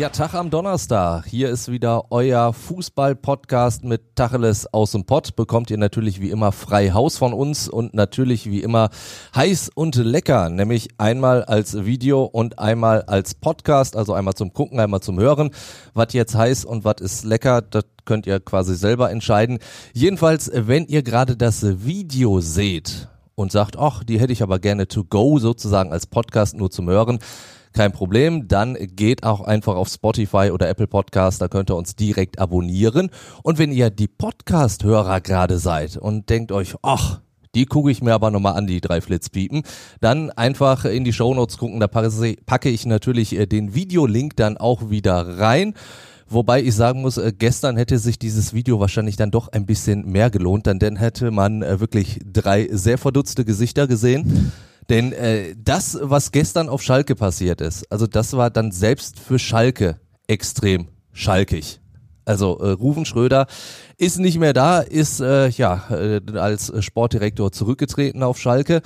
[0.00, 1.26] Ja, Tag am Donnerstag.
[1.26, 5.36] Hier ist wieder euer Fußball-Podcast mit Tacheles aus dem Pott.
[5.36, 8.88] Bekommt ihr natürlich wie immer frei Haus von uns und natürlich wie immer
[9.34, 10.48] heiß und lecker.
[10.48, 13.94] Nämlich einmal als Video und einmal als Podcast.
[13.94, 15.50] Also einmal zum Gucken, einmal zum Hören.
[15.92, 19.58] Was jetzt heiß und was ist lecker, das könnt ihr quasi selber entscheiden.
[19.92, 24.88] Jedenfalls, wenn ihr gerade das Video seht und sagt, ach, die hätte ich aber gerne
[24.88, 27.18] to go sozusagen als Podcast nur zum Hören
[27.72, 28.48] kein Problem.
[28.48, 33.10] Dann geht auch einfach auf Spotify oder Apple Podcast, da könnt ihr uns direkt abonnieren.
[33.42, 37.20] Und wenn ihr die Podcast-Hörer gerade seid und denkt euch, ach,
[37.54, 39.62] die gucke ich mir aber nochmal an, die drei Flitzpiepen.
[40.00, 44.90] Dann einfach in die Shownotes gucken, da packe ich natürlich äh, den Videolink dann auch
[44.90, 45.74] wieder rein.
[46.28, 50.06] Wobei ich sagen muss, äh, gestern hätte sich dieses Video wahrscheinlich dann doch ein bisschen
[50.06, 54.52] mehr gelohnt, denn dann hätte man äh, wirklich drei sehr verdutzte Gesichter gesehen.
[54.90, 59.38] Denn äh, das, was gestern auf Schalke passiert ist, also das war dann selbst für
[59.38, 61.80] Schalke extrem schalkig.
[62.24, 63.46] Also äh, Rufen Schröder
[63.98, 68.82] ist nicht mehr da, ist äh, ja äh, als Sportdirektor zurückgetreten auf Schalke.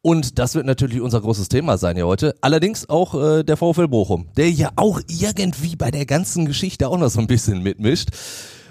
[0.00, 2.36] Und das wird natürlich unser großes Thema sein hier heute.
[2.40, 6.98] Allerdings auch äh, der VfL Bochum, der ja auch irgendwie bei der ganzen Geschichte auch
[6.98, 8.10] noch so ein bisschen mitmischt.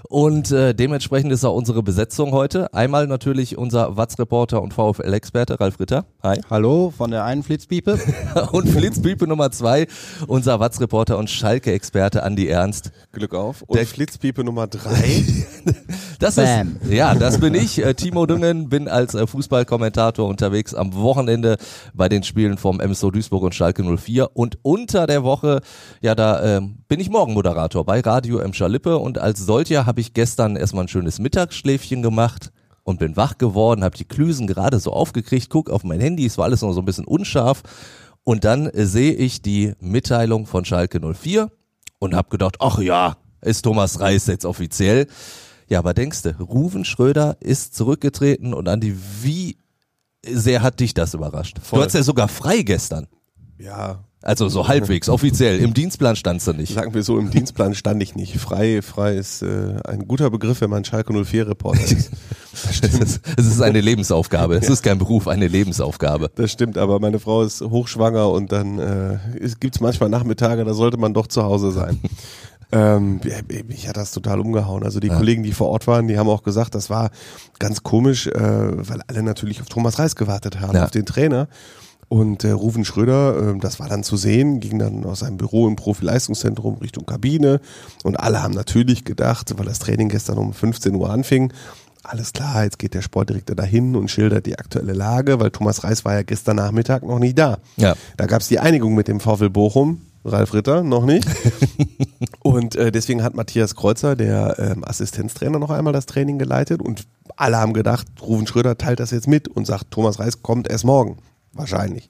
[0.09, 2.73] Und äh, dementsprechend ist auch unsere Besetzung heute.
[2.73, 6.05] Einmal natürlich unser Watz-Reporter und VfL-Experte Ralf Ritter.
[6.23, 6.39] Hi.
[6.49, 7.99] Hallo von der einen Flitzpiepe.
[8.53, 9.87] und Flitzpiepe Nummer zwei,
[10.27, 12.91] unser Watz-Reporter und Schalke-Experte Andi Ernst.
[13.11, 13.63] Glück auf.
[13.63, 15.25] Und der Flitzpiepe Nummer drei.
[16.19, 16.77] das Bam.
[16.81, 21.57] ist, ja, das bin ich, äh, Timo Düngen, bin als äh, Fußballkommentator unterwegs am Wochenende
[21.93, 25.59] bei den Spielen vom MSO Duisburg und Schalke 04 und unter der Woche,
[26.01, 28.53] ja, da äh, bin ich Morgenmoderator bei Radio M.
[28.53, 32.51] Schalippe und als solcher habe ich gestern erstmal ein schönes Mittagsschläfchen gemacht
[32.83, 36.37] und bin wach geworden, habe die Klüsen gerade so aufgekriegt, guck auf mein Handy, es
[36.37, 37.63] war alles noch so ein bisschen unscharf
[38.23, 41.51] und dann äh, sehe ich die Mitteilung von Schalke 04
[41.99, 45.07] und habe gedacht, ach ja, ist Thomas Reis jetzt offiziell.
[45.69, 49.57] Ja, aber denkst du, Ruven Schröder ist zurückgetreten und Andi, wie
[50.25, 51.59] sehr hat dich das überrascht?
[51.61, 51.77] Voll.
[51.77, 53.07] Du hattest ja sogar frei gestern.
[53.57, 55.59] Ja, also so halbwegs, offiziell.
[55.59, 56.73] Im Dienstplan standst du nicht.
[56.73, 58.37] Sagen wir so, im Dienstplan stand ich nicht.
[58.37, 62.11] Frei, frei ist äh, ein guter Begriff, wenn man Schalke 04 Reporter ist.
[62.53, 64.55] es, ist es ist eine Lebensaufgabe.
[64.55, 66.31] Es ist kein Beruf, eine Lebensaufgabe.
[66.35, 69.19] Das stimmt, aber meine Frau ist hochschwanger und dann äh,
[69.59, 71.99] gibt es manchmal Nachmittage, da sollte man doch zu Hause sein.
[72.69, 73.21] Ähm,
[73.67, 74.83] mich hat das total umgehauen.
[74.83, 75.15] Also die ja.
[75.15, 77.11] Kollegen, die vor Ort waren, die haben auch gesagt, das war
[77.59, 80.83] ganz komisch, äh, weil alle natürlich auf Thomas Reis gewartet haben, ja.
[80.83, 81.47] auf den Trainer.
[82.09, 85.67] Und äh, Rufen Schröder, äh, das war dann zu sehen, ging dann aus seinem Büro
[85.67, 87.59] im Profileistungszentrum Richtung Kabine.
[88.03, 91.51] Und alle haben natürlich gedacht, weil das Training gestern um 15 Uhr anfing,
[92.03, 96.05] alles klar, jetzt geht der Sportdirektor dahin und schildert die aktuelle Lage, weil Thomas Reis
[96.05, 97.57] war ja gestern Nachmittag noch nicht da.
[97.75, 97.95] Ja.
[98.15, 101.27] Da gab es die Einigung mit dem VfL Bochum, Ralf Ritter noch nicht.
[102.43, 107.03] und äh, deswegen hat Matthias Kreuzer, der ähm, Assistenztrainer, noch einmal das Training geleitet und
[107.35, 110.85] alle haben gedacht, Rufen Schröder teilt das jetzt mit und sagt, Thomas Reis kommt erst
[110.85, 111.17] morgen.
[111.57, 112.09] Wahrscheinlich.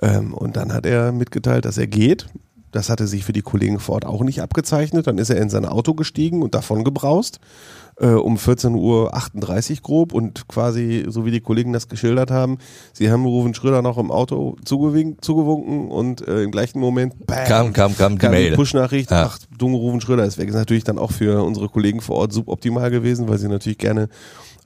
[0.00, 2.26] Ähm, und dann hat er mitgeteilt, dass er geht.
[2.72, 5.06] Das hatte sich für die Kollegen vor Ort auch nicht abgezeichnet.
[5.06, 7.40] Dann ist er in sein Auto gestiegen und davon gebraust.
[7.98, 12.58] Äh, um 14.38 Uhr grob und quasi, so wie die Kollegen das geschildert haben,
[12.92, 17.72] sie haben Rufen Schröder noch im Auto zugewunken und äh, im gleichen Moment bam, kam,
[17.72, 19.24] kam, kam, kam die Push-Nachricht, ja.
[19.24, 20.50] ach, Dunge Rufen Schröder ist weg.
[20.50, 24.10] Ist natürlich dann auch für unsere Kollegen vor Ort suboptimal gewesen, weil sie natürlich gerne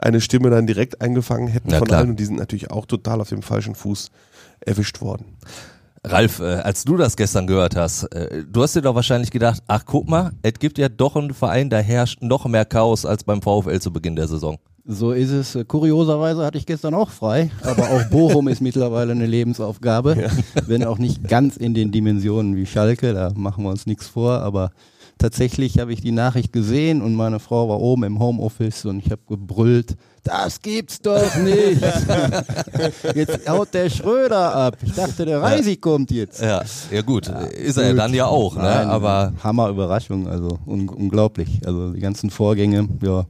[0.01, 2.01] eine Stimme dann direkt eingefangen hätten ja, von klar.
[2.01, 4.11] allen und die sind natürlich auch total auf dem falschen Fuß
[4.61, 5.37] erwischt worden.
[6.03, 9.63] Ralf, äh, als du das gestern gehört hast, äh, du hast dir doch wahrscheinlich gedacht,
[9.67, 13.23] ach guck mal, es gibt ja doch einen Verein, da herrscht noch mehr Chaos als
[13.23, 14.59] beim VfL zu Beginn der Saison.
[14.87, 15.59] So ist es.
[15.69, 20.31] Kurioserweise hatte ich gestern auch frei, aber auch Bochum ist mittlerweile eine Lebensaufgabe, ja.
[20.67, 24.41] wenn auch nicht ganz in den Dimensionen wie Schalke, da machen wir uns nichts vor,
[24.41, 24.71] aber
[25.21, 29.13] tatsächlich habe ich die Nachricht gesehen und meine Frau war oben im Homeoffice und ich
[29.13, 31.81] habe gebrüllt, das gibt's doch nicht.
[33.15, 34.77] jetzt haut der Schröder ab.
[34.83, 35.77] Ich dachte, der Reisi ja.
[35.77, 36.43] kommt jetzt.
[36.43, 38.63] Ja, ja gut, ja, ist er dann ja auch, ne?
[38.63, 41.61] Nein, aber Hammer Überraschung, also un unglaublich.
[41.65, 43.27] Also die ganzen Vorgänge, ja,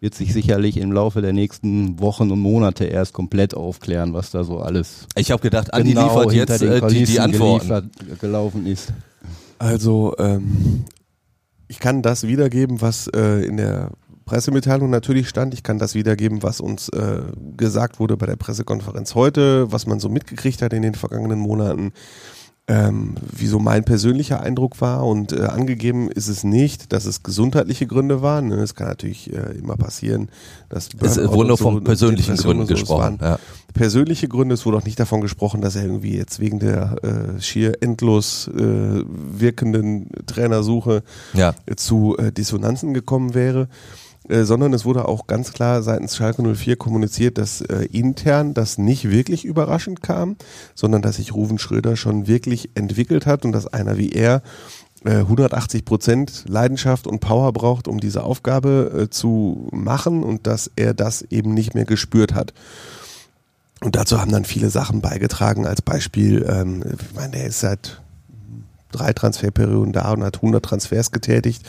[0.00, 4.42] wird sich sicherlich im Laufe der nächsten Wochen und Monate erst komplett aufklären, was da
[4.42, 5.06] so alles.
[5.16, 7.90] Ich habe gedacht, Andi genau liefert jetzt äh, die, die Antworten.
[8.20, 8.92] gelaufen ist.
[9.58, 10.84] Also ähm,
[11.72, 13.92] ich kann das wiedergeben, was äh, in der
[14.26, 15.54] Pressemitteilung natürlich stand.
[15.54, 17.22] Ich kann das wiedergeben, was uns äh,
[17.56, 21.94] gesagt wurde bei der Pressekonferenz heute, was man so mitgekriegt hat in den vergangenen Monaten.
[22.68, 27.88] Ähm, wieso mein persönlicher Eindruck war und äh, angegeben ist es nicht, dass es gesundheitliche
[27.88, 28.48] Gründe waren.
[28.48, 28.56] Ne?
[28.56, 30.28] Es kann natürlich äh, immer passieren,
[30.68, 33.18] dass es wurde nur von persönlichen Gründen so, gesprochen.
[33.20, 33.40] Ja.
[33.74, 37.40] Persönliche Gründe, es wurde auch nicht davon gesprochen, dass er irgendwie jetzt wegen der äh,
[37.40, 41.02] schier endlos äh, wirkenden Trainersuche
[41.34, 41.54] ja.
[41.74, 43.68] zu äh, Dissonanzen gekommen wäre.
[44.28, 48.78] Äh, sondern es wurde auch ganz klar seitens Schalke 04 kommuniziert, dass äh, intern das
[48.78, 50.36] nicht wirklich überraschend kam,
[50.74, 54.42] sondern dass sich Ruven Schröder schon wirklich entwickelt hat und dass einer wie er
[55.04, 60.70] 180 äh, Prozent Leidenschaft und Power braucht, um diese Aufgabe äh, zu machen und dass
[60.76, 62.54] er das eben nicht mehr gespürt hat.
[63.80, 65.66] Und dazu haben dann viele Sachen beigetragen.
[65.66, 68.01] Als Beispiel, ähm, ich meine, der ist seit
[68.92, 71.62] drei Transferperioden da und hat 100 Transfers getätigt.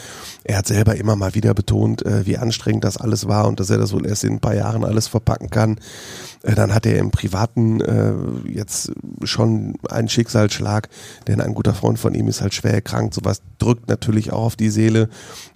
[0.44, 3.70] Er hat selber immer mal wieder betont, äh, wie anstrengend das alles war und dass
[3.70, 5.80] er das wohl erst in ein paar Jahren alles verpacken kann.
[6.44, 8.14] Äh, dann hat er im Privaten äh,
[8.46, 8.92] jetzt
[9.24, 10.90] schon einen Schicksalsschlag,
[11.28, 13.14] denn ein guter Freund von ihm ist halt schwer erkrankt.
[13.14, 15.10] Sowas drückt natürlich auch auf die Seele.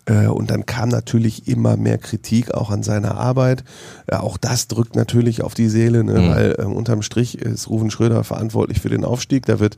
[0.06, 3.64] Äh, und dann kam natürlich immer mehr Kritik auch an seiner Arbeit.
[4.08, 6.20] Äh, auch das drückt natürlich auf die Seele, ne?
[6.20, 6.30] Mhm.
[6.30, 9.46] weil ähm, unterm Strich ist Ruven Schröder verantwortlich für den Aufstieg.
[9.46, 9.76] Da wird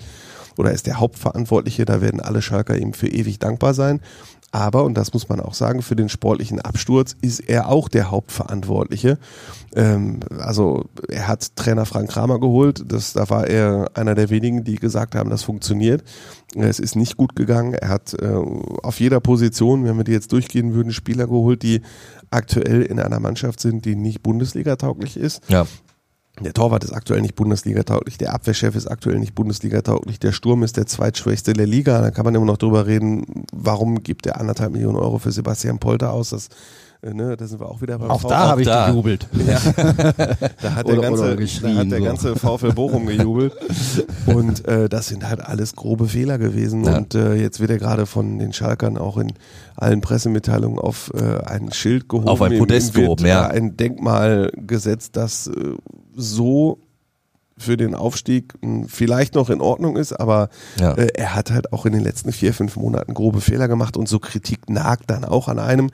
[0.59, 4.01] oder ist der Hauptverantwortliche, da werden alle Schalker ihm für ewig dankbar sein.
[4.51, 8.11] Aber, und das muss man auch sagen, für den sportlichen Absturz ist er auch der
[8.11, 9.19] Hauptverantwortliche.
[9.73, 12.83] Ähm, also er hat Trainer Frank Kramer geholt.
[12.87, 16.03] Das, da war er einer der wenigen, die gesagt haben, das funktioniert.
[16.55, 17.73] Es ist nicht gut gegangen.
[17.75, 21.81] Er hat äh, auf jeder Position, wenn wir die jetzt durchgehen würden, Spieler geholt, die
[22.31, 25.41] aktuell in einer Mannschaft sind, die nicht Bundesliga tauglich ist.
[25.47, 25.67] Ja.
[26.39, 30.77] Der Torwart ist aktuell nicht Bundesliga-tauglich, der Abwehrchef ist aktuell nicht Bundesliga-tauglich, der Sturm ist
[30.77, 32.01] der zweitschwächste der Liga.
[32.01, 35.79] Da kann man immer noch drüber reden, warum gibt er anderthalb Millionen Euro für Sebastian
[35.79, 36.29] Polter aus.
[36.29, 36.49] Das
[37.01, 38.27] Ne, da sind wir auch wieder beim Auch VfL.
[38.27, 38.89] da habe ich da.
[38.89, 39.27] gejubelt.
[39.47, 39.57] Ja.
[40.61, 43.53] da hat der ganze, da hat der ganze VfL Bochum gejubelt.
[44.25, 46.83] Und äh, das sind halt alles grobe Fehler gewesen.
[46.83, 46.97] Ja.
[46.97, 49.31] Und äh, jetzt wird er gerade von den Schalkern auch in
[49.77, 52.27] allen Pressemitteilungen auf äh, ein Schild gehoben.
[52.27, 53.47] Auf ein Podest gehoben, ja.
[53.47, 55.75] Ein Denkmal gesetzt, das äh,
[56.15, 56.79] so
[57.59, 60.93] für den Aufstieg hm, vielleicht noch in Ordnung ist, aber ja.
[60.93, 64.09] äh, er hat halt auch in den letzten vier, fünf Monaten grobe Fehler gemacht und
[64.09, 65.89] so Kritik nagt dann auch an einem.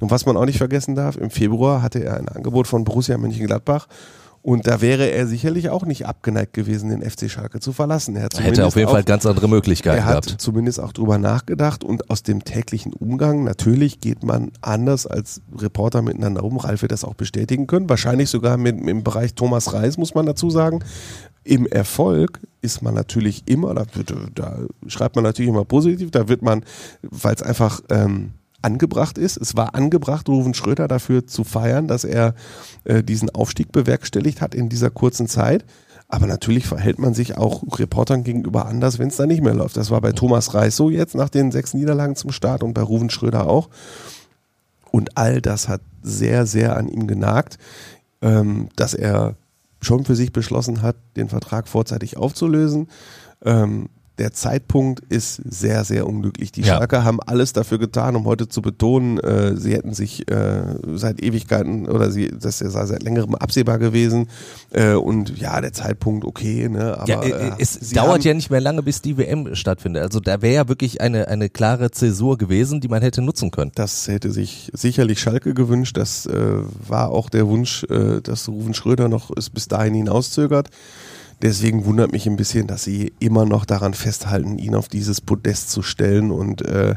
[0.00, 3.16] Und was man auch nicht vergessen darf, im Februar hatte er ein Angebot von Borussia
[3.18, 3.86] Mönchengladbach
[4.42, 8.16] und da wäre er sicherlich auch nicht abgeneigt gewesen, den FC Schalke zu verlassen.
[8.16, 10.40] Er hätte auf jeden auch, Fall ganz andere Möglichkeiten er hat gehabt.
[10.40, 16.00] zumindest auch drüber nachgedacht und aus dem täglichen Umgang, natürlich geht man anders als Reporter
[16.00, 16.56] miteinander um.
[16.56, 17.90] Ralf wird das auch bestätigen können.
[17.90, 20.82] Wahrscheinlich sogar mit, im Bereich Thomas Reis, muss man dazu sagen.
[21.44, 23.84] Im Erfolg ist man natürlich immer, da,
[24.34, 26.64] da schreibt man natürlich immer positiv, da wird man,
[27.02, 29.36] weil es einfach ähm, angebracht ist.
[29.36, 32.34] Es war angebracht, Ruven Schröder dafür zu feiern, dass er
[32.84, 35.64] äh, diesen Aufstieg bewerkstelligt hat in dieser kurzen Zeit.
[36.08, 39.76] Aber natürlich verhält man sich auch Reportern gegenüber anders, wenn es da nicht mehr läuft.
[39.76, 42.82] Das war bei Thomas Reis so jetzt nach den sechs Niederlagen zum Start und bei
[42.82, 43.68] Ruven Schröder auch.
[44.90, 47.58] Und all das hat sehr, sehr an ihm genagt,
[48.22, 49.36] ähm, dass er
[49.80, 52.88] schon für sich beschlossen hat, den Vertrag vorzeitig aufzulösen.
[53.44, 53.88] Ähm,
[54.20, 56.52] der Zeitpunkt ist sehr, sehr unglücklich.
[56.52, 56.76] Die ja.
[56.76, 60.62] Schalker haben alles dafür getan, um heute zu betonen, äh, sie hätten sich äh,
[60.94, 64.28] seit Ewigkeiten oder sie, das sei seit längerem absehbar gewesen.
[64.72, 66.98] Äh, und ja, der Zeitpunkt okay, ne?
[66.98, 70.02] Aber ja, äh, es dauert ja nicht mehr lange, bis die WM stattfindet.
[70.02, 73.72] Also da wäre ja wirklich eine, eine klare Zäsur gewesen, die man hätte nutzen können.
[73.74, 75.96] Das hätte sich sicherlich Schalke gewünscht.
[75.96, 80.68] Das äh, war auch der Wunsch, äh, dass Rufen Schröder noch es bis dahin hinauszögert.
[81.42, 85.70] Deswegen wundert mich ein bisschen, dass sie immer noch daran festhalten, ihn auf dieses Podest
[85.70, 86.30] zu stellen.
[86.30, 86.96] Und äh,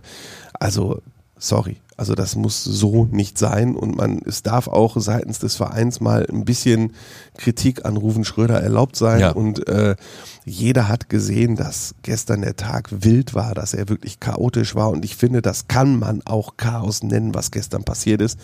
[0.53, 1.01] also,
[1.37, 3.75] sorry, also das muss so nicht sein.
[3.75, 6.93] Und man, es darf auch seitens des Vereins mal ein bisschen
[7.37, 9.19] Kritik an Ruven Schröder erlaubt sein.
[9.19, 9.31] Ja.
[9.31, 9.95] Und äh,
[10.43, 14.89] jeder hat gesehen, dass gestern der Tag wild war, dass er wirklich chaotisch war.
[14.89, 18.39] Und ich finde, das kann man auch Chaos nennen, was gestern passiert ist.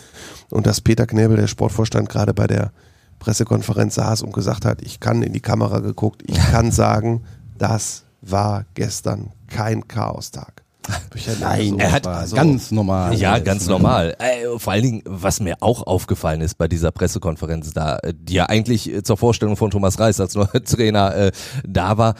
[0.48, 2.72] Und dass Peter Knebel, der Sportvorstand, gerade bei der
[3.20, 7.22] Pressekonferenz saß und gesagt hat, ich kann in die Kamera geguckt, ich kann sagen,
[7.56, 10.64] das war gestern kein Chaostag.
[11.40, 13.14] Nein, er hat so ganz normal.
[13.14, 14.16] Ja, ganz normal.
[14.18, 18.34] Äh, vor allen Dingen, was mir auch aufgefallen ist bei dieser Pressekonferenz da, äh, die
[18.34, 21.32] ja eigentlich äh, zur Vorstellung von Thomas Reis als neuer Trainer äh,
[21.64, 22.14] da war,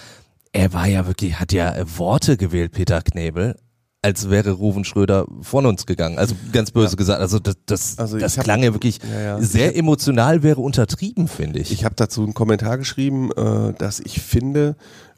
[0.53, 3.57] er war ja wirklich, hat ja Worte gewählt, Peter Knebel,
[4.03, 6.19] als wäre Ruven Schröder von uns gegangen.
[6.19, 6.97] Also ganz böse ja.
[6.97, 7.21] gesagt.
[7.21, 9.41] Also das, das, also das hab, klang ja wirklich ja, ja.
[9.43, 11.71] sehr emotional, wäre untertrieben, finde ich.
[11.71, 14.77] Ich habe dazu einen Kommentar geschrieben, äh, dass ich finde,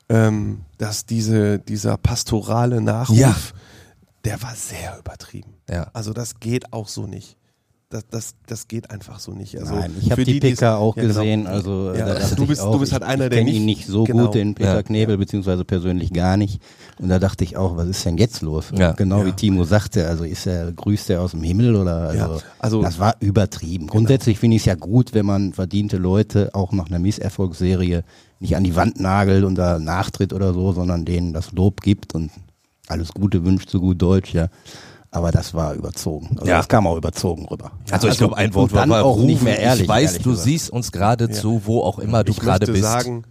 [0.08, 3.54] ähm, dass diese, dieser pastorale Nachruf,
[4.24, 5.54] der war sehr übertrieben.
[5.68, 5.88] Ja.
[5.92, 7.36] Also das geht auch so nicht.
[7.92, 9.58] Das, das, das geht einfach so nicht.
[9.58, 11.14] Also Nein, ich habe die, die, PK auch ja, genau.
[11.14, 13.30] gesehen, also Ja, da also du bist- ich auch, du bist halt ich, einer, ich
[13.30, 14.24] der kenn nicht- ihn nicht so genau.
[14.26, 14.82] gut, den Peter Ja.
[14.82, 16.62] Knebel, beziehungsweise persönlich gar nicht.
[16.98, 18.72] Und da dachte ich auch, was ist denn jetzt los?
[18.74, 18.92] Ja.
[18.92, 19.26] Genau Ja.
[19.26, 22.82] wie Timo sagte, also ist er, grüßt er aus dem Himmel oder also, Ja, also-
[22.82, 23.86] das war übertrieben.
[23.88, 28.04] Grundsätzlich finde ich es ja gut, wenn man verdiente Leute auch nach einer Misserfolgsserie
[28.40, 32.14] nicht an die Wand nagelt und da nachtritt oder so, sondern denen das Lob gibt
[32.14, 32.30] und
[32.88, 34.48] alles Gute wünscht, so gut Deutsch, ja.
[35.14, 36.30] Aber das war überzogen.
[36.38, 36.56] Also Ja.
[36.56, 37.70] das kam auch überzogen rüber.
[37.90, 39.44] Also ich glaube, ein Wort war auch nicht rufen.
[39.44, 39.82] mehr ehrlich.
[39.82, 40.44] Ich weiß, ehrlich du gesagt.
[40.48, 42.82] siehst uns gerade zu, wo auch immer du ich gerade bist.
[42.82, 43.24] sagen,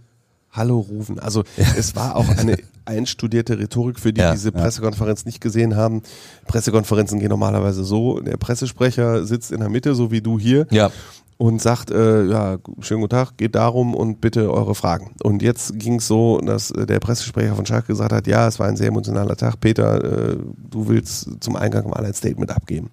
[0.52, 1.18] Hallo rufen.
[1.18, 1.42] Also
[1.76, 6.02] es war auch eine einstudierte Rhetorik für die, Ja, die diese Pressekonferenz nicht gesehen haben.
[6.46, 10.90] Pressekonferenzen gehen normalerweise so: Der Pressesprecher sitzt in der Mitte, so wie du hier, Ja.
[11.38, 15.10] Und sagt, äh, ja, schönen guten Tag, geht darum und bitte eure Fragen.
[15.22, 18.58] Und jetzt ging es so, dass äh, der Pressesprecher von Schalke gesagt hat, ja, es
[18.58, 19.58] war ein sehr emotionaler Tag.
[19.60, 20.36] Peter, äh,
[20.70, 22.90] du willst zum Eingang mal ein Statement abgeben.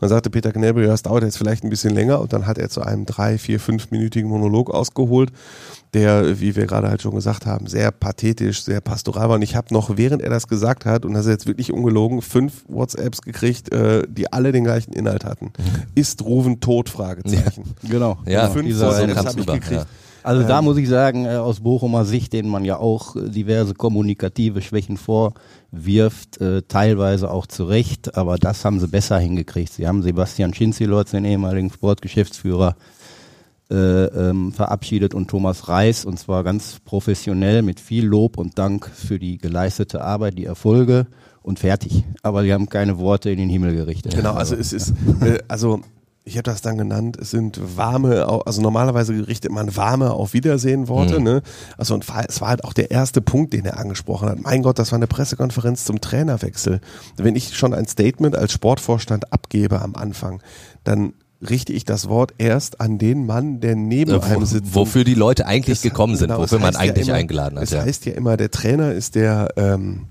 [0.00, 2.20] Dann sagte Peter Knebel, ja, es dauert jetzt vielleicht ein bisschen länger.
[2.20, 5.32] Und dann hat er zu einem drei, vier, fünfminütigen Monolog ausgeholt,
[5.94, 9.36] der, wie wir gerade halt schon gesagt haben, sehr pathetisch, sehr pastoral war.
[9.36, 12.20] Und ich habe noch, während er das gesagt hat, und das ist jetzt wirklich ungelogen,
[12.22, 15.52] fünf WhatsApps gekriegt, äh, die alle den gleichen Inhalt hatten.
[15.94, 16.88] Ist Ruven tot?
[16.90, 17.64] Fragezeichen.
[17.88, 18.18] Genau.
[18.26, 18.52] Ja, genau.
[18.52, 19.70] Fünf Dieser so eine- kam's habe ich gekriegt.
[19.72, 19.86] ja.
[20.24, 24.60] Also da muss ich sagen, äh, aus Bochumer Sicht, denen man ja auch diverse kommunikative
[24.60, 24.98] Schwächen
[25.72, 29.72] vorwirft, äh, teilweise auch zu Recht, aber das haben sie besser hingekriegt.
[29.72, 32.76] Sie haben Sebastian Schinzilotz, den ehemaligen Sportgeschäftsführer,
[33.70, 38.86] äh, ähm, verabschiedet und Thomas Reis und zwar ganz professionell mit viel Lob und Dank
[38.86, 41.06] für die geleistete Arbeit, die Erfolge
[41.42, 42.04] und fertig.
[42.22, 44.14] Aber die haben keine Worte in den Himmel gerichtet.
[44.14, 45.80] Genau, also es ist, äh, also
[46.28, 50.86] ich habe das dann genannt, es sind warme, also normalerweise richtet man warme Auf Wiedersehen
[50.86, 51.42] Worte, ne?
[51.78, 54.38] Also und es war halt auch der erste Punkt, den er angesprochen hat.
[54.42, 56.80] Mein Gott, das war eine Pressekonferenz zum Trainerwechsel.
[57.16, 60.42] Wenn ich schon ein Statement als Sportvorstand abgebe am Anfang,
[60.84, 64.74] dann richte ich das Wort erst an den Mann, der neben Äh, einem sitzt.
[64.74, 67.56] wofür die Leute eigentlich Das- gekommen sind, genau, wofür man heißt ja eigentlich immer- eingeladen
[67.58, 67.64] hat.
[67.64, 67.82] Es Ja.
[67.82, 70.06] heißt ja immer, der Trainer ist der ähm,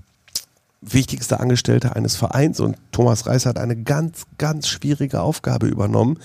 [0.80, 6.18] wichtigste Angestellte eines Vereins und Thomas Reis hat eine ganz, ganz schwierige Aufgabe übernommen.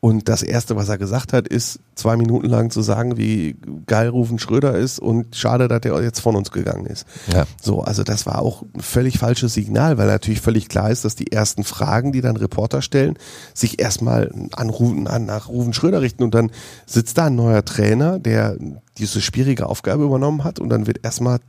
[0.00, 4.08] Und das Erste, was er gesagt hat, ist zwei Minuten lang zu sagen, wie geil
[4.08, 7.06] Rufen Schröder ist und schade, dass er jetzt von uns gegangen ist.
[7.30, 7.44] Ja.
[7.60, 11.16] So, also das war auch ein völlig falsches Signal, weil natürlich völlig klar ist, dass
[11.16, 13.18] die ersten Fragen, die dann Reporter stellen,
[13.52, 16.50] sich erstmal an Rufen, an, nach Rufen Schröder richten und dann
[16.86, 18.56] sitzt da ein neuer Trainer, der
[18.96, 21.40] diese schwierige Aufgabe übernommen hat und dann wird erstmal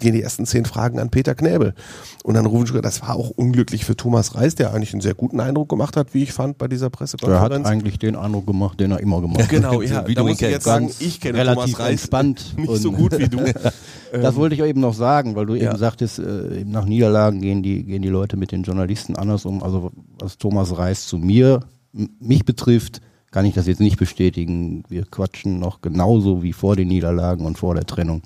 [0.00, 1.74] gehen die ersten zehn Fragen an Peter Knäbel.
[2.22, 5.14] Und dann rufen Schröder, das war auch unglücklich für Thomas Reis, der eigentlich einen sehr
[5.14, 7.66] guten Eindruck gemacht hat, wie ich fand, bei dieser Er hat Pressekonferenz.
[7.66, 9.48] eigentlich den Eindruck gemacht, den er immer gemacht hat.
[9.48, 12.54] Genau, ja, Wie da du muss ich jetzt sagen, ich kenne relativ Thomas Reis entspannt
[12.58, 13.38] nicht so gut wie du.
[14.12, 15.70] Das wollte ich eben noch sagen, weil du Ja.
[15.70, 19.44] eben sagtest, äh, eben nach Niederlagen gehen die, gehen die Leute mit den Journalisten anders
[19.44, 19.62] um.
[19.62, 21.60] Also was Thomas Reis zu mir,
[21.92, 23.00] mich betrifft,
[23.32, 24.84] kann ich das jetzt nicht bestätigen.
[24.88, 28.22] Wir quatschen noch genauso wie vor den Niederlagen und vor der Trennung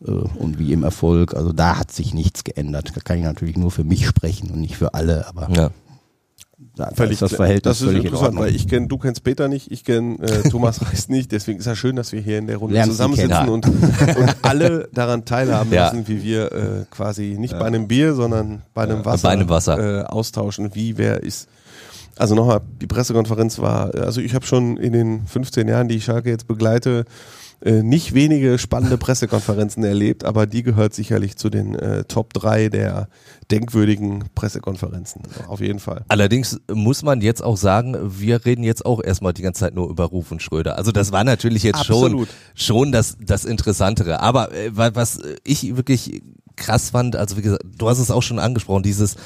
[0.00, 1.34] und wie im Erfolg.
[1.34, 2.92] Also da hat sich nichts geändert.
[2.94, 5.70] Da kann ich natürlich nur für mich sprechen und nicht für alle, aber Ja.
[6.76, 7.34] da, da Völlig ist das.
[7.34, 8.44] Verhältnis das ist völlig in interessant, Ordnung.
[8.44, 11.64] weil ich kenn, du kennst Peter nicht, ich kenne äh, Thomas Reis nicht, deswegen ist
[11.66, 15.72] ja schön, dass wir hier in der Runde Lernst zusammensitzen und, und alle daran teilhaben
[15.72, 15.86] Ja.
[15.86, 19.48] lassen, wie wir äh, quasi nicht bei einem Bier, sondern bei einem Wasser, bei einem
[19.48, 20.02] Wasser.
[20.02, 21.48] Äh, austauschen, wie wer ist.
[22.18, 26.04] Also nochmal, die Pressekonferenz war, also ich habe schon in den 15 Jahren, die ich
[26.04, 27.04] Schalke jetzt begleite,
[27.62, 32.68] äh, nicht wenige spannende Pressekonferenzen erlebt, aber die gehört sicherlich zu den äh, Top 3
[32.68, 33.08] der
[33.50, 35.22] denkwürdigen Pressekonferenzen.
[35.48, 36.04] Auf jeden Fall.
[36.08, 39.88] Allerdings muss man jetzt auch sagen, wir reden jetzt auch erstmal die ganze Zeit nur
[39.88, 40.76] über Ruf und Schröder.
[40.76, 42.28] Also das war natürlich jetzt Absolut.
[42.28, 44.20] schon schon das das Interessantere.
[44.20, 46.22] Aber äh, wa- was ich wirklich
[46.56, 49.16] krass fand, also wie gesagt, du hast es auch schon angesprochen, dieses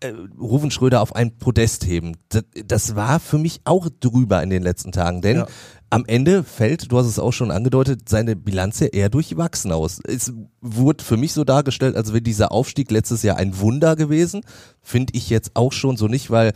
[0.00, 2.16] äh, Rufen Schröder auf ein Podest heben.
[2.28, 5.46] Das, das war für mich auch drüber in den letzten Tagen, denn Ja.
[5.90, 10.00] am Ende fällt, du hast es auch schon angedeutet, seine Bilanz ja eher durchwachsen aus.
[10.06, 14.42] Es wurde für mich so dargestellt, als wäre dieser Aufstieg letztes Jahr ein Wunder gewesen.
[14.82, 16.52] Finde ich jetzt auch schon so nicht, weil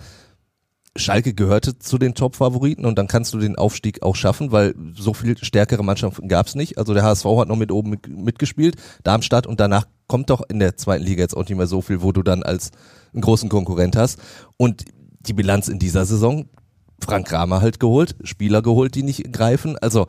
[0.97, 5.15] Schalke gehörte zu den Top-Favoriten und dann kannst du den Aufstieg auch schaffen, weil so
[5.15, 6.79] viel stärkere Mannschaften gab's nicht.
[6.79, 10.59] Also der HSV hat noch mit oben mit, mitgespielt, Darmstadt und danach kommt doch in
[10.59, 12.73] der zweiten Liga jetzt auch nicht mehr so viel, wo du dann als
[13.13, 14.19] einen großen Konkurrent hast.
[14.57, 14.85] Und
[15.21, 16.49] die Bilanz in dieser Saison,
[17.01, 19.79] Frank Kramer halt geholt, Spieler geholt, die nicht greifen.
[19.79, 20.07] Also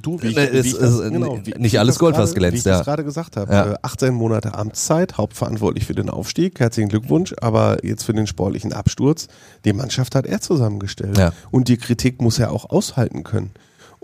[0.00, 2.16] Du, wie ich, Ne, wie es ich das, ist, genau, äh, wie, nicht alles Gold,
[2.16, 2.76] was gerade- glänzt, Wie ich ja.
[2.78, 3.52] das gerade gesagt habe.
[3.52, 3.72] Ja.
[3.72, 6.60] Äh, 18 Monate Amtszeit, hauptverantwortlich für den Aufstieg.
[6.60, 7.34] Herzlichen Glückwunsch.
[7.40, 9.28] Aber jetzt für den sportlichen Absturz.
[9.64, 11.16] Die Mannschaft hat er zusammengestellt.
[11.18, 11.32] Ja.
[11.50, 13.50] Und die Kritik muss er auch aushalten können.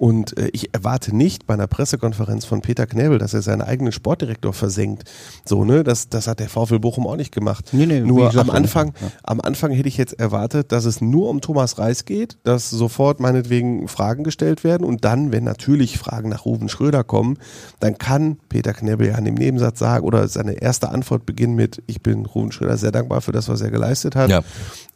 [0.02, 3.92] Und äh, ich erwarte nicht bei einer Pressekonferenz von Peter Knebel, dass er seinen eigenen
[3.92, 5.08] Sportdirektor versenkt.
[5.44, 5.84] So, ne?
[5.84, 7.68] Das, das hat der VfL Bochum auch nicht gemacht.
[7.70, 9.12] Nee, nee, nur gesagt, am Anfang, ja.
[9.22, 13.20] am Anfang hätte ich jetzt erwartet, dass es nur um Thomas Reis geht, dass sofort
[13.20, 17.38] meinetwegen Fragen gestellt werden und dann, wenn natürlich Fragen nach Ruven Schröder kommen,
[17.78, 21.80] dann kann Peter Knebel ja in dem Nebensatz sagen oder seine erste Antwort beginnen mit,
[21.86, 24.30] ich bin Ruven Schröder sehr dankbar für das, was er geleistet hat.
[24.30, 24.42] Ja.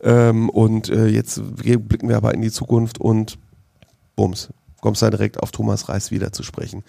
[0.03, 3.39] Ähm, und äh, jetzt blicken wir aber in die Zukunft und
[4.17, 4.49] bums,
[4.87, 6.85] kommst da direkt auf Thomas Reis wieder zu sprechen.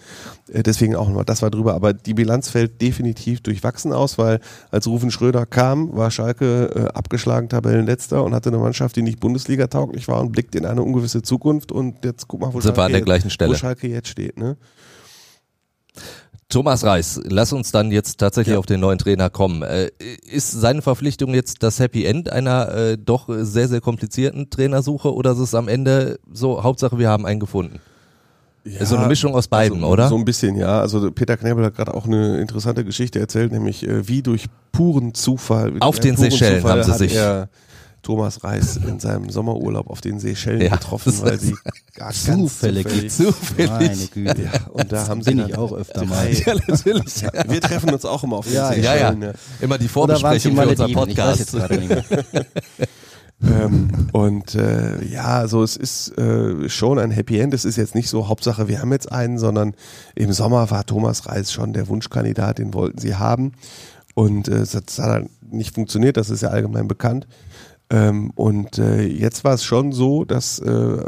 [0.52, 1.74] Äh, deswegen auch nochmal, das war drüber.
[1.74, 4.38] Aber die Bilanz fällt definitiv durchwachsen aus, weil
[4.70, 9.18] als Rufen Schröder kam, war Schalke äh, abgeschlagen Tabellenletzter und hatte eine Mannschaft, die nicht
[9.18, 11.72] Bundesliga-tauglich war und blickt in eine ungewisse Zukunft.
[11.72, 13.50] Und jetzt guck mal, wo, wir an der gleichen Stelle.
[13.50, 14.38] wo Schalke jetzt steht.
[14.38, 14.56] Ne?
[16.50, 18.58] Thomas Reis, lass uns dann jetzt tatsächlich Ja.
[18.58, 19.62] auf den neuen Trainer kommen.
[19.62, 19.90] Äh,
[20.30, 25.32] ist seine Verpflichtung jetzt das Happy End einer äh, doch sehr, sehr komplizierten Trainersuche oder
[25.32, 27.80] ist es am Ende so, Hauptsache wir haben einen gefunden?
[28.64, 30.08] Ja, so eine Mischung aus beiden, also, oder?
[30.08, 30.80] So ein bisschen, ja.
[30.80, 35.12] Also Peter Knebel hat gerade auch eine interessante Geschichte erzählt, nämlich äh, wie durch puren
[35.14, 35.74] Zufall.
[35.80, 37.48] Auf durch den Seychellen haben sie sich- Er
[38.02, 41.54] Thomas Reis in seinem Sommerurlaub auf den Seychellen Ja, getroffen, das weil sie
[41.94, 42.84] gar ganz Zufällig.
[42.86, 43.12] zufällig.
[43.68, 43.70] Zufällig.
[43.70, 44.42] Meine Güte.
[44.42, 46.28] Ja, und da haben sie ich auch öfter mal.
[46.32, 47.20] Ja, natürlich.
[47.20, 48.98] Ja, wir treffen uns auch immer auf den Ja, Ja, ja.
[49.12, 49.22] Seychellen.
[49.22, 49.32] ja.
[49.60, 51.10] Immer die Vorbesprechung für unseren Malediven?
[51.10, 52.24] Ich weiß jetzt Podcast.
[53.42, 57.54] ähm, und äh, ja, also es ist äh, schon ein Happy End.
[57.54, 59.74] Es ist jetzt nicht so, Hauptsache wir haben jetzt einen, sondern
[60.16, 63.52] im Sommer war Thomas Reis schon der Wunschkandidat, den wollten sie haben.
[64.14, 67.26] Und äh, das hat dann nicht funktioniert, das ist ja allgemein bekannt.
[67.90, 70.98] Ähm, und äh, jetzt war es schon so, dass äh,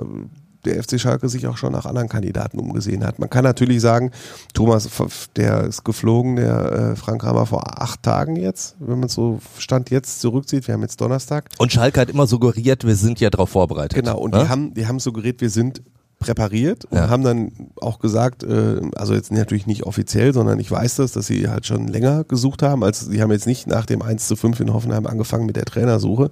[0.65, 3.19] der FC Schalke sich auch schon nach anderen Kandidaten umgesehen hat.
[3.19, 4.11] Man kann natürlich sagen,
[4.53, 4.89] Thomas,
[5.37, 9.91] der ist geflogen, der äh, Frank Rammer vor acht Tagen jetzt, wenn man so Stand
[9.91, 10.67] jetzt zurückzieht.
[10.67, 11.47] Wir haben jetzt Donnerstag.
[11.59, 13.95] Und Schalke hat immer suggeriert, wir sind ja darauf vorbereitet.
[13.95, 14.41] Genau, und Ne?
[14.43, 15.83] die haben, die haben suggeriert, wir sind
[16.21, 17.09] präpariert und Ja.
[17.09, 17.51] haben dann
[17.81, 21.67] auch gesagt, äh, also jetzt natürlich nicht offiziell, sondern ich weiß das, dass sie halt
[21.67, 22.85] schon länger gesucht haben.
[22.85, 25.65] Also sie haben jetzt nicht nach dem 1 zu 5 in Hoffenheim angefangen mit der
[25.65, 26.31] Trainersuche.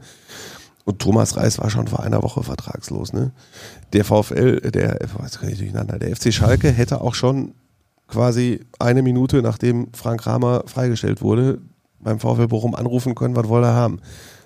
[0.85, 3.13] Und Thomas Reis war schon vor einer Woche vertragslos.
[3.13, 3.33] Ne?
[3.93, 7.55] Der VfL, äh, der, was kann ich durcheinander, der FC Schalke hätte auch schon
[8.07, 11.59] quasi eine Minute, nachdem Frank Kramer freigestellt wurde,
[12.01, 14.01] beim VfL Bochum anrufen können, was wollte er haben.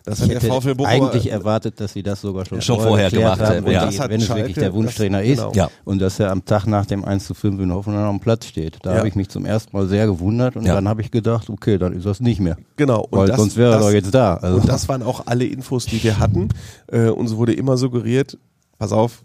[0.04, 2.80] Das Ich hat der hätte VfL Bochum eigentlich erwartet, dass sie das sogar schon, Schon
[2.80, 3.86] vorher gemacht haben, ja.
[3.86, 5.52] Das hat wenn es Schalke, wirklich der Wunschtrainer das- ist genau.
[5.54, 5.70] Ja.
[5.84, 8.78] und dass er am Tag nach dem 1 zu 5 in Hoffenheim am Platz steht.
[8.82, 8.98] Da Ja.
[8.98, 10.74] habe ich mich zum ersten Mal sehr gewundert und Ja.
[10.74, 12.56] dann habe ich gedacht, okay, dann ist das nicht mehr.
[12.76, 13.02] Genau.
[13.10, 14.34] Und Weil das- sonst wäre er doch jetzt da.
[14.36, 16.48] Also, Und das waren auch alle Infos, die wir hatten.
[16.90, 18.38] Äh, uns wurde immer suggeriert,
[18.78, 19.22] pass auf,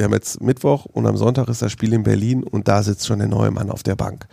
[0.00, 3.06] wir haben jetzt Mittwoch und am Sonntag ist das Spiel in Berlin und da sitzt
[3.06, 4.26] schon der neue Mann auf der Bank.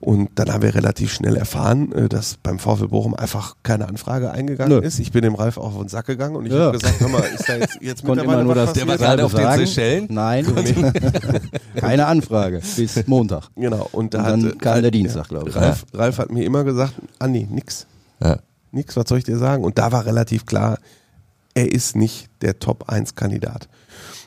[0.00, 4.32] Und dann haben wir relativ schnell erfahren, äh, dass beim VfL Bochum einfach keine Anfrage
[4.32, 4.84] eingegangen Nö.
[4.84, 4.98] ist.
[4.98, 6.58] Ich bin dem Ralf auf den Sack gegangen und ich Ja.
[6.66, 8.88] habe gesagt, hör mal, ist da jetzt, jetzt konnte mittlerweile immer nur was das Der
[8.88, 9.52] war gerade auf den.
[9.52, 10.08] Seychellen?
[10.10, 10.44] Nein,
[11.76, 13.44] keine Anfrage bis Montag.
[13.54, 13.88] Genau.
[13.92, 15.54] Und, da Und hat, dann äh, kam der Dienstag, glaube ich.
[15.54, 17.86] Ralf, Ralf hat mir immer gesagt, Andi, nix.
[18.20, 18.38] Ja.
[18.72, 19.62] Nix, was soll ich dir sagen?
[19.62, 20.78] Und da war relativ klar,
[21.54, 23.68] er ist nicht der Top-1-Kandidat.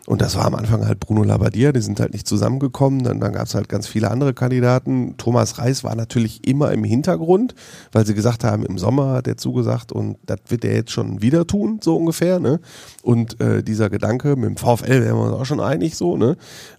[0.06, 3.04] Und das war am Anfang halt Bruno Labbadia, die sind halt nicht zusammengekommen.
[3.04, 5.18] Dann, dann gab es halt ganz viele andere Kandidaten.
[5.18, 7.56] Thomas Reis war natürlich immer im Hintergrund,
[7.92, 11.22] weil sie gesagt haben, im Sommer hat er zugesagt und das wird er jetzt schon
[11.22, 12.40] wieder tun, so ungefähr.
[12.40, 12.60] Ne?
[13.02, 16.38] Und äh, dieser Gedanke, mit dem VfL wären wir uns auch schon einig, so, ne?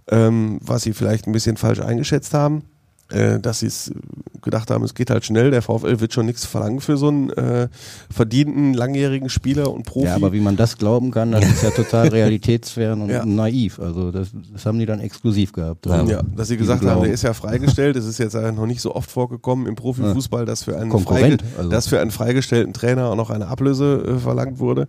[0.09, 2.63] ähm, was sie vielleicht ein bisschen falsch eingeschätzt haben
[3.11, 3.93] äh, dass sie es
[4.47, 7.29] gedacht haben, es geht halt schnell, der VfL wird schon nichts verlangen für so einen
[7.31, 7.69] äh,
[8.11, 10.07] verdienten, langjährigen Spieler und Profi.
[10.07, 13.27] Ja, aber wie man das glauben kann, das ist ja total realitätsfern und Ja.
[13.27, 13.79] naiv.
[13.79, 15.85] Also das, das haben die dann exklusiv gehabt.
[15.85, 15.93] Ja.
[15.93, 17.97] Also ja, dass sie gesagt haben, der ist ja freigestellt.
[17.97, 21.69] Es ist jetzt noch nicht so oft vorgekommen im Profifußball, dass für einen, freige- also.
[21.69, 24.89] dass für einen freigestellten Trainer auch noch eine Ablöse äh, verlangt wurde.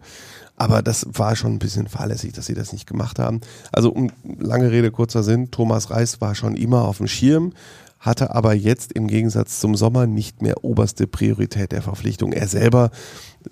[0.59, 3.41] Aber das war schon ein bisschen fahrlässig, dass sie das nicht gemacht haben.
[3.71, 7.53] Also um lange Rede, kurzer Sinn, Thomas Reis war schon immer auf dem Schirm,
[7.99, 12.31] hatte aber jetzt im Gegensatz zum Sommer nicht mehr oberste Priorität der Verpflichtung.
[12.31, 12.91] Er selber,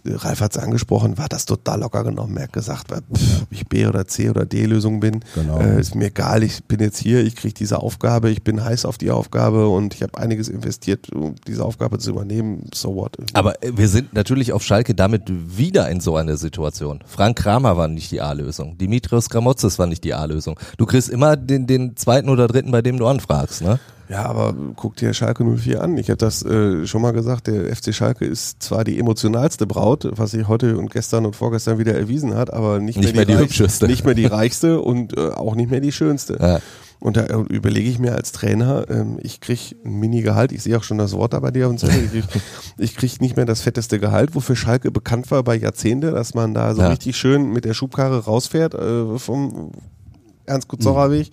[0.05, 2.37] äh, Ralf hat es angesprochen, war das total locker genommen.
[2.37, 5.59] Er hat gesagt, pff, ob ich B oder C oder D-Lösung bin, Genau.
[5.59, 8.85] äh, ist mir egal, ich bin jetzt hier, ich kriege diese Aufgabe, ich bin heiß
[8.85, 12.69] auf die Aufgabe und ich habe einiges investiert, um diese Aufgabe zu übernehmen.
[12.73, 13.17] So what?
[13.33, 16.99] Aber äh, wir sind natürlich auf Schalke damit wieder in so einer Situation.
[17.07, 18.77] Frank Kramer war nicht die A-Lösung.
[18.77, 20.59] Dimitrios Gramotzes war nicht die A-Lösung.
[20.77, 23.79] Du kriegst immer den, den zweiten oder dritten, bei dem du anfragst, ne?
[24.07, 25.97] Ja, aber guck dir Schalke 04 an.
[25.97, 30.07] Ich habe das äh, schon mal gesagt, der FC Schalke ist zwar die emotionalste Braut,
[30.11, 33.33] was sich heute und gestern und vorgestern wieder erwiesen hat, aber nicht, Nicht mehr die
[33.33, 33.87] reichste- hübscheste.
[33.87, 36.37] Nicht mehr die reichste und äh, auch nicht mehr die schönste.
[36.39, 36.59] Ja.
[36.99, 40.77] Und da äh, überlege ich mir als Trainer, ähm, ich krieg ein Mini-Gehalt, ich sehe
[40.77, 42.23] auch schon das Wort da bei dir und ich krieg,
[42.77, 46.53] ich krieg nicht mehr das fetteste Gehalt, wofür Schalke bekannt war bei Jahrzehnte, dass man
[46.53, 46.89] da so Ja.
[46.89, 49.71] richtig schön mit der Schubkarre rausfährt äh, vom
[50.45, 51.31] Ernst Kuzorra Weg.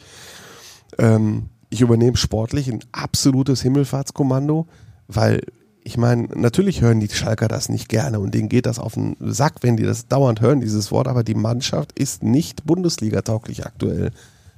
[0.99, 4.67] Ähm, ich übernehme sportlich ein absolutes Himmelfahrtskommando,
[5.09, 5.41] weil
[5.85, 9.17] ich meine, natürlich hören die Schalker das nicht gerne und denen geht das auf den
[9.21, 14.11] Sack, wenn die das dauernd hören, dieses Wort, aber die Mannschaft ist nicht Bundesliga-tauglich aktuell.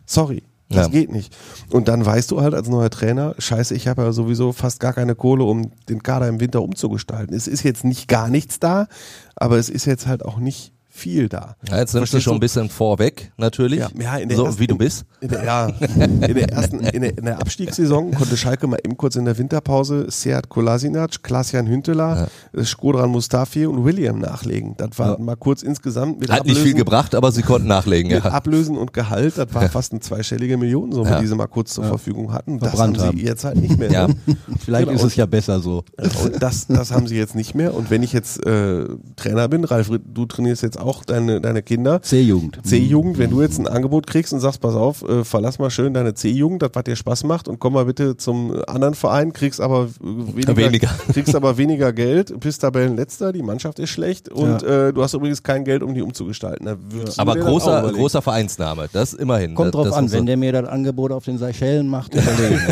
[0.05, 0.43] Sorry.
[0.71, 0.89] Das Ja.
[0.89, 1.35] geht nicht.
[1.71, 4.93] Und dann weißt du halt als neuer Trainer, scheiße, ich habe ja sowieso fast gar
[4.93, 7.35] keine Kohle, um den Kader im Winter umzugestalten.
[7.37, 8.89] Es ist jetzt nicht gar nichts da,
[9.37, 11.57] aber es ist jetzt halt auch nicht viel da.
[11.69, 13.81] Ja, jetzt nimmst du schon ein bisschen vorweg, natürlich.
[13.81, 15.05] Ja, ja, in der so ersten- wie du bist.
[15.21, 18.97] In der, ja, in der ersten, in der, in der Abstiegssaison konnte Schalke mal eben
[18.97, 22.29] kurz in der Winterpause Seat Kolasinac, Klaas-Jan Hünteler,
[22.63, 24.77] Skodran Mustafi und William nachlegen.
[24.77, 28.23] Das war mal kurz insgesamt mit Hat nicht viel gebracht, aber sie konnten nachlegen, mit
[28.25, 28.31] ja.
[28.31, 31.21] Ablösen und Gehalt, das war fast eine zweistellige Millionensumme, Ja.
[31.21, 32.61] die sie mal kurz zur Verfügung hatten.
[32.61, 33.91] Das Verbrannt haben sie jetzt halt nicht mehr.
[33.91, 34.07] Ja.
[34.07, 34.15] ne?
[34.65, 34.99] Vielleicht Genau.
[35.01, 35.83] ist es ja besser so.
[36.23, 37.75] Und das, das haben sie jetzt nicht mehr.
[37.75, 38.85] Und wenn ich jetzt äh,
[39.17, 42.03] Trainer bin, Ralf, du trainierst jetzt auch deine, deine Kinder.
[42.03, 42.61] C-Jugend.
[42.65, 45.95] C-Jugend, wenn du jetzt ein Angebot kriegst und sagst, pass auf, äh, verlass mal schön
[45.95, 49.61] deine C-Jugend, das was dir Spaß macht und komm mal bitte zum anderen Verein, kriegst
[49.61, 50.91] aber weniger, Weniger.
[51.13, 55.43] kriegst aber weniger Geld, bist Tabellenletzter, die Mannschaft ist schlecht und äh, du hast übrigens
[55.43, 56.69] kein Geld, um die umzugestalten.
[57.17, 59.55] Aber auch großer, großer Vereinsname, das immerhin.
[59.55, 62.63] Kommt das, drauf das an, wenn der mir das Angebot auf den Seychellen macht, überlegen.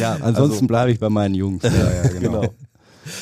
[0.00, 1.62] ja, Ansonsten bleibe ich bei meinen Jungs.
[1.62, 2.40] Ja, ja, genau.
[2.40, 2.54] genau.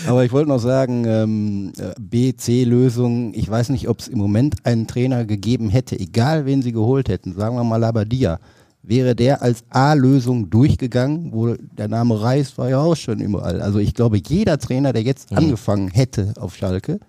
[0.06, 4.56] Aber ich wollte noch sagen, ähm, äh, B-C-Lösung, ich weiß nicht, ob es im Moment
[4.64, 8.38] einen Trainer gegeben hätte, egal wen sie geholt hätten, sagen wir mal Labadia,
[8.82, 13.62] wäre der als A-Lösung durchgegangen, wo der Name Reis war ja auch schon überall.
[13.62, 17.00] Also ich glaube, jeder Trainer, der jetzt angefangen hätte auf Schalke,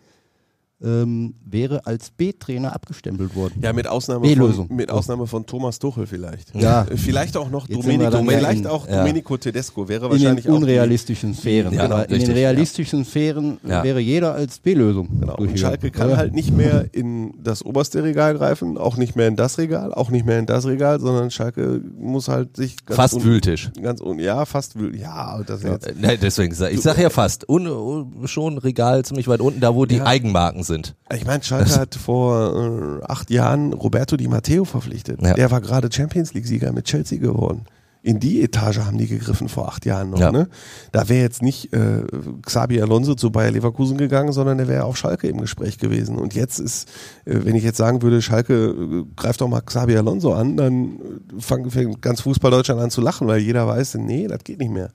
[0.84, 3.56] ähm, wäre als B-Trainer abgestempelt worden.
[3.62, 6.54] Ja, mit Ausnahme, von, mit Ausnahme von Thomas Tuchel vielleicht.
[6.54, 6.86] Ja.
[6.96, 8.98] Vielleicht auch noch Jetzt Domenico, ja vielleicht in- auch ja.
[9.00, 11.74] Domenico Tedesco wäre in wahrscheinlich den auch die- unrealistischen Sphären.
[11.74, 13.84] Ja, Aber in richtig, den realistischen Sphären Ja.
[13.84, 15.08] wäre jeder als B-Lösung.
[15.20, 15.38] Genau.
[15.38, 15.58] Und.
[15.58, 16.18] Schalke kann Ja.
[16.18, 20.10] halt nicht mehr in das oberste Regal greifen, auch nicht mehr in das Regal, auch
[20.10, 23.72] nicht mehr in das Regal, sondern Schalke muss halt sich ganz Fast Wühltisch.
[23.82, 27.48] Ganz un ja, fast wühl ja, das ist jetzt Nee, deswegen, ich sag ja fast,
[27.48, 30.06] un, un, schon Regal ziemlich weit unten, da wo die Ja.
[30.06, 30.96] Eigenmarken sind.
[31.14, 35.22] Ich meine, Schalke hat vor äh, acht Jahren Roberto Di Matteo verpflichtet.
[35.22, 35.34] Ja.
[35.34, 37.66] Der war gerade Champions League-Sieger mit Chelsea geworden.
[38.02, 40.20] In die Etage haben die gegriffen vor acht Jahren noch.
[40.20, 40.32] Ja.
[40.32, 40.48] Ne?
[40.92, 42.04] Da wäre jetzt nicht äh,
[42.44, 46.18] Xabi Alonso zu Bayer Leverkusen gegangen, sondern der wäre auf Schalke im Gespräch gewesen.
[46.20, 46.88] Und jetzt ist,
[47.26, 50.84] äh, wenn ich jetzt sagen würde, Schalke äh, greift doch mal Xabi Alonso an, dann
[50.86, 54.60] äh, fang- fängt ganz Fußball Deutschland an zu lachen, weil jeder weiß, nee, das geht
[54.60, 54.92] nicht mehr.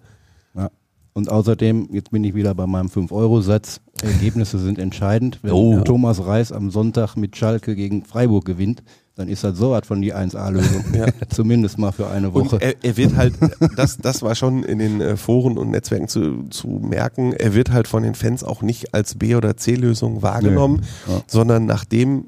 [0.54, 0.70] Ja.
[1.12, 5.38] Und außerdem, jetzt bin ich wieder bei meinem 5-Euro-Satz, Ergebnisse sind entscheidend.
[5.42, 5.80] Wenn Oh.
[5.82, 8.82] Thomas Reis am Sonntag mit Schalke gegen Freiburg gewinnt,
[9.16, 10.84] dann ist das so was von die 1A-Lösung.
[11.28, 12.58] Zumindest mal für eine Woche.
[12.60, 13.34] Er, er wird halt,
[13.76, 17.70] das, das war schon in den äh, Foren und Netzwerken zu, zu merken, er wird
[17.72, 21.12] halt von den Fans auch nicht als B- oder C-Lösung wahrgenommen, Nee.
[21.14, 21.22] Ja.
[21.26, 22.26] sondern nach dem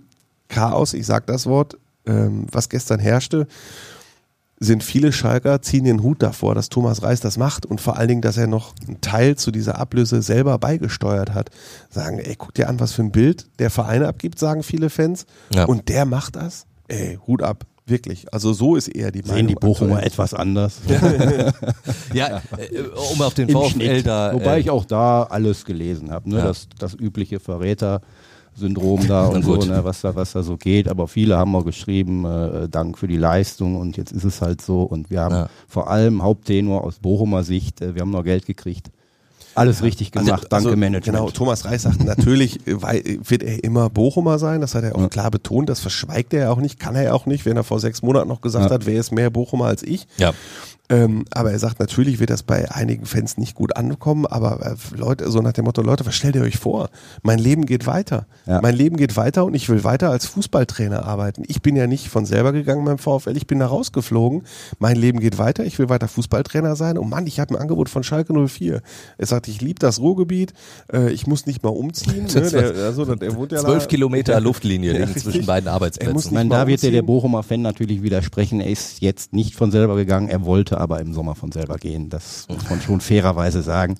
[0.48, 3.46] Chaos, ich sag das Wort, ähm, was gestern herrschte,
[4.62, 8.08] sind viele Schalker, ziehen den Hut davor, dass Thomas Reis das macht und vor allen
[8.08, 11.50] Dingen, dass er noch einen Teil zu dieser Ablöse selber beigesteuert hat.
[11.90, 15.26] Sagen, ey, guck dir an, was für ein Bild der Vereine abgibt, sagen viele Fans.
[15.52, 15.64] Ja.
[15.64, 16.66] Und der macht das?
[16.88, 17.66] Ey, Hut ab.
[17.84, 18.32] Wirklich.
[18.32, 20.06] Also so ist eher die Sehen die Bochumer aktuell.
[20.06, 20.80] etwas anders.
[22.14, 22.80] Ja, äh,
[23.12, 24.34] um auf den VfL da.
[24.34, 26.28] Wobei äh, ich auch da alles gelesen habe.
[26.28, 26.38] Ne?
[26.38, 26.44] Ja.
[26.44, 27.40] Das, das übliche
[28.56, 29.84] Verräter-Syndrom da und so, ne?
[29.84, 30.88] was, da, was da so geht.
[30.88, 34.60] Aber viele haben auch geschrieben, äh, Dank für die Leistung und jetzt ist es halt
[34.62, 34.82] so.
[34.82, 35.48] Und wir haben Ja.
[35.68, 38.90] vor allem Haupttenor aus Bochumer Sicht, äh, wir haben noch Geld gekriegt.
[39.54, 41.04] Alles richtig gemacht, danke also, Management.
[41.04, 42.80] Genau, Thomas Reis sagt, natürlich äh,
[43.28, 45.08] wird er immer Bochumer sein, das hat er auch Ja.
[45.10, 47.62] klar betont, das verschweigt er ja auch nicht, kann er ja auch nicht, wenn er
[47.64, 48.74] vor sechs Monaten noch gesagt Ja.
[48.74, 50.06] hat, wer ist mehr Bochumer als ich.
[50.16, 50.32] ja.
[50.92, 54.96] Ähm, aber er sagt, natürlich wird das bei einigen Fans nicht gut ankommen, aber äh,
[54.96, 56.90] Leute, so nach dem Motto, Leute, was stellt ihr euch vor?
[57.22, 58.26] Mein Leben geht weiter.
[58.44, 58.60] Ja.
[58.60, 61.44] Mein Leben geht weiter und ich will weiter als Fußballtrainer arbeiten.
[61.48, 64.42] Ich bin ja nicht von selber gegangen beim VfL, ich bin da rausgeflogen.
[64.80, 66.98] Mein Leben geht weiter, ich will weiter Fußballtrainer sein.
[66.98, 68.82] Und Mann, ich habe ein Angebot von Schalke 04.
[69.16, 70.52] Er sagt, ich liebe das Ruhrgebiet,
[70.92, 72.26] äh, ich muss nicht mal umziehen.
[72.34, 72.50] Ne?
[72.50, 73.88] Der, also, der wohnt ja Zwölf da.
[73.88, 76.18] Kilometer Luftlinie Ja, zwischen beiden Er muss Arbeitsplätzen.
[76.18, 77.06] ich meine, mal da wird dir der umziehen.
[77.06, 78.60] Bochumer Fan natürlich widersprechen.
[78.60, 82.08] Er ist jetzt nicht von selber gegangen, er wollte aber im Sommer von selber gehen.
[82.10, 83.96] Das muss man schon fairerweise sagen.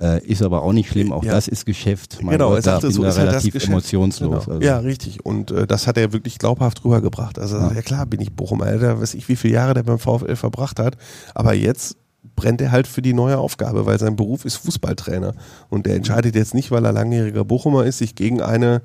[0.00, 1.32] Äh, ist aber auch nicht schlimm, auch Ja.
[1.32, 2.18] das ist Geschäft.
[2.20, 4.44] Mein Genau, Gott, er bin so da ist halt relativ emotionslos.
[4.46, 4.54] Genau.
[4.56, 4.66] Also.
[4.66, 5.24] Ja, richtig.
[5.24, 7.38] Und äh, das hat er wirklich glaubhaft rübergebracht.
[7.38, 8.64] Also ja, klar bin ich Bochumer.
[8.66, 10.96] Alter, weiß ich, wie viele Jahre der beim VfL verbracht hat.
[11.34, 11.96] Aber jetzt
[12.34, 15.34] brennt er halt für die neue Aufgabe, weil sein Beruf ist Fußballtrainer.
[15.68, 18.82] Und der entscheidet jetzt nicht, weil er langjähriger Bochumer ist, sich gegen eine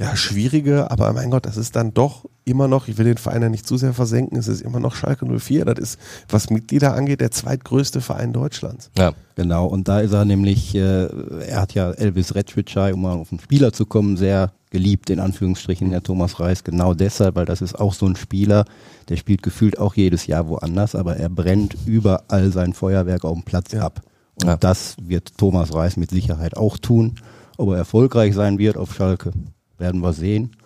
[0.00, 3.42] ja, schwierige, aber mein Gott, das ist dann doch immer noch, ich will den Verein
[3.42, 5.66] ja nicht zu sehr versenken, es ist immer noch Schalke 04.
[5.66, 8.90] Das ist, was Mitglieder angeht, der zweitgrößte Verein Deutschlands.
[8.96, 9.12] Ja.
[9.36, 11.06] Genau, und da ist er nämlich, äh,
[11.46, 15.20] er hat ja Elvis Retschwitschei, um mal auf den Spieler zu kommen, sehr geliebt, in
[15.20, 18.64] Anführungsstrichen, der Thomas Reis, genau deshalb, weil das ist auch so ein Spieler,
[19.10, 23.42] der spielt gefühlt auch jedes Jahr woanders, aber er brennt überall sein Feuerwerk auf dem
[23.44, 23.82] Platz Ja.
[23.82, 24.00] ab.
[24.40, 24.56] Und Ja.
[24.56, 27.16] das wird Thomas Reis mit Sicherheit auch tun.
[27.58, 29.32] Ob er erfolgreich sein wird auf Schalke,
[29.80, 30.56] werden wir sehen.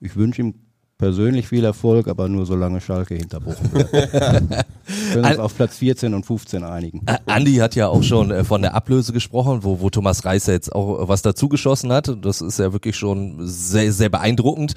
[0.00, 0.54] Ich wünsche ihm
[1.02, 3.90] persönlich viel Erfolg, aber nur solange Schalke hinter Bochum bleibt.
[5.12, 7.04] Können uns auf Platz 14 und 15 einigen.
[7.26, 10.72] Andi hat ja auch schon äh, von der Ablöse gesprochen, wo, wo Thomas Reißer jetzt
[10.72, 12.16] auch äh, was dazu geschossen hat.
[12.24, 14.74] Das ist ja wirklich schon sehr, sehr beeindruckend.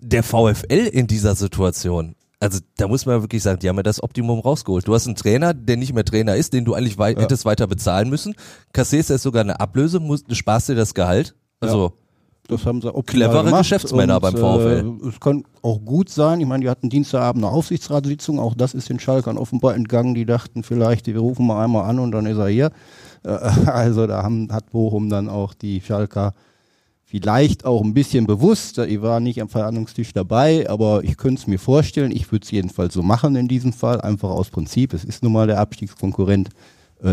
[0.00, 2.16] Der VfL in dieser Situation.
[2.40, 4.88] Also da muss man wirklich sagen, die haben ja das Optimum rausgeholt.
[4.88, 7.68] Du hast einen Trainer, der nicht mehr Trainer ist, den du eigentlich wei hättest weiter
[7.68, 8.34] bezahlen müssen.
[8.72, 11.36] Kassierst jetzt sogar eine Ablöse, musst, sparst dir das Gehalt.
[11.60, 11.99] Also
[12.48, 14.94] Das haben sie optimal Clevere gemacht Geschäftsmänner und, beim VfL.
[15.02, 16.40] Äh, es kann auch gut sein.
[16.40, 18.40] Ich meine, die hatten Dienstagabend eine Aufsichtsratssitzung.
[18.40, 20.14] Auch das ist den Schalkern offenbar entgangen.
[20.14, 22.70] Die dachten vielleicht, wir rufen mal einmal an und dann ist er hier.
[23.24, 23.30] Äh,
[23.66, 26.34] also da haben, hat Bochum dann auch die Schalker
[27.04, 28.78] vielleicht auch ein bisschen bewusst.
[28.78, 32.12] Ich war nicht am Verhandlungstisch dabei, aber ich könnte es mir vorstellen.
[32.12, 34.94] Ich würde es jedenfalls so machen in diesem Fall, einfach aus Prinzip.
[34.94, 36.52] Es ist nun mal der Abstiegskonkurrent, äh,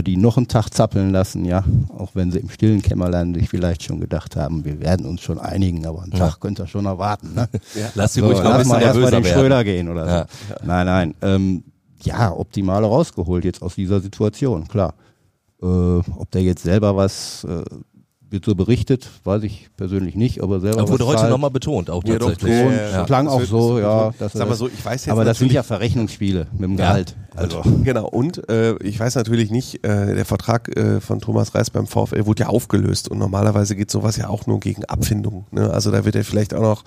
[0.03, 1.63] die noch einen Tag zappeln lassen, ja.
[1.97, 5.39] Auch wenn sie im stillen Kämmerlein sich vielleicht schon gedacht haben, wir werden uns schon
[5.39, 7.33] einigen, aber einen Tag könnt ihr schon erwarten.
[7.35, 7.47] Ne?
[7.95, 9.39] lass sie So, ruhig noch ein bisschen mal erst mal nervöser den werden.
[9.39, 10.11] Schröder gehen oder so.
[10.11, 10.25] Ja.
[10.65, 11.15] Nein, nein.
[11.21, 11.63] Ähm,
[12.03, 14.93] ja, optimale rausgeholt jetzt aus dieser Situation, klar.
[15.61, 17.63] Äh, ob der jetzt selber was äh,
[18.29, 22.03] wird so berichtet, weiß ich persönlich nicht, aber selber Das wurde heute nochmal betont, auch
[22.05, 22.65] Ja, tatsächlich.
[22.65, 23.03] Und Ja, ja.
[23.05, 24.13] klang Das auch so, das ja.
[24.19, 26.71] dass Sag mal das- so, ich weiß jetzt aber das sind ja Verrechnungsspiele mit dem
[26.71, 26.87] Ja.
[26.87, 27.15] Gehalt.
[27.35, 31.69] Also, Genau, und äh, ich weiß natürlich nicht, äh, der Vertrag äh, von Thomas Reis
[31.69, 35.45] beim VfL wurde ja aufgelöst und normalerweise geht sowas ja auch nur gegen Abfindung.
[35.51, 35.69] Ne?
[35.71, 36.83] Also da wird er vielleicht auch noch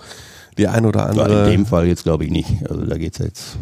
[0.57, 1.45] die ein oder andere.
[1.45, 2.69] in dem Fall jetzt glaube ich nicht.
[2.69, 3.57] Also da geht's jetzt.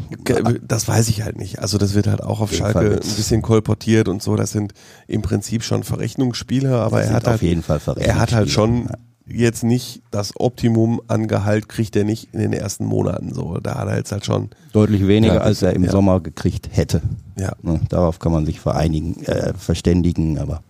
[0.68, 1.60] Das weiß ich halt nicht.
[1.60, 4.36] Also das wird halt auch auf Schalke ein bisschen kolportiert und so.
[4.36, 4.74] Das sind
[5.08, 8.50] im Prinzip schon Verrechnungsspiele, aber Das er hat auf halt, jeden Fall er hat halt
[8.50, 8.90] schon
[9.32, 13.60] jetzt nicht das Optimum an Gehalt kriegt er nicht in den ersten Monaten so.
[13.62, 15.92] Da hat er jetzt halt schon, Deutlich weniger, Ja, als er im ja.
[15.92, 17.02] Sommer gekriegt hätte.
[17.38, 17.52] ja.
[17.62, 20.64] Ne, darauf kann man sich vereinigen, äh, verständigen, aber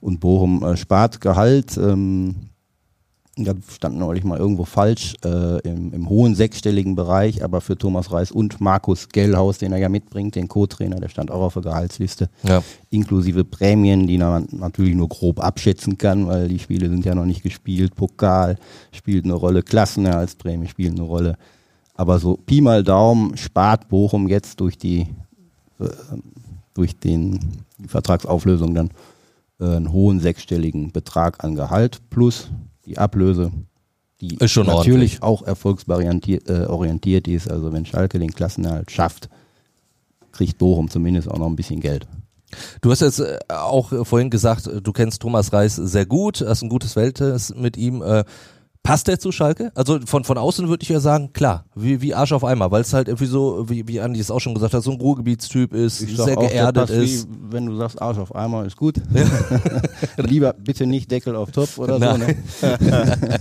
[0.00, 1.76] und Bochum äh, spart Gehalt.
[1.76, 2.36] Ähm,
[3.38, 8.10] da stand neulich mal irgendwo falsch äh, im, im hohen sechsstelligen Bereich, aber für Thomas
[8.10, 11.62] Reis und Markus Gellhaus, den er ja mitbringt, den Co-Trainer, der stand auch auf der
[11.62, 12.62] Gehaltsliste, Ja.
[12.88, 17.26] inklusive Prämien, die man natürlich nur grob abschätzen kann, weil die Spiele sind ja noch
[17.26, 17.94] nicht gespielt.
[17.94, 18.56] Pokal
[18.90, 21.36] spielt eine Rolle, Klassenerhaltsprämie spielt eine Rolle.
[21.94, 25.06] Aber so Pi mal Daumen spart Bochum jetzt durch die
[25.78, 25.88] äh,
[26.72, 27.38] durch den,
[27.78, 28.90] die Vertragsauflösung dann
[29.60, 32.48] äh, einen hohen sechsstelligen Betrag an Gehalt plus
[32.86, 33.52] die Ablöse,
[34.20, 36.48] die Ist schon natürlich auch erfolgsorientiert
[37.28, 37.50] äh, ist.
[37.50, 39.28] Also wenn Schalke den Klassenerhalt schafft,
[40.32, 42.06] kriegt Bochum zumindest auch noch ein bisschen Geld.
[42.80, 46.44] Du hast jetzt äh, auch äh, vorhin gesagt, äh, du kennst Thomas Reis sehr gut,
[46.46, 48.02] hast ein gutes Verhältnis mit ihm.
[48.86, 49.72] Passt der zu Schalke?
[49.74, 52.82] Also von, von außen würde ich ja sagen, klar, wie, wie Arsch auf Eimer, weil
[52.82, 55.74] es halt irgendwie so, wie, wie Andi es auch schon gesagt hat, so ein Ruhrgebietstyp
[55.74, 57.28] ist, Ich sehr auch, geerdet ist.
[57.28, 59.02] Wie, wenn du sagst, Arsch auf Eimer ist gut.
[60.16, 62.16] Lieber bitte nicht Deckel auf Topf oder so.
[62.16, 62.36] Ne?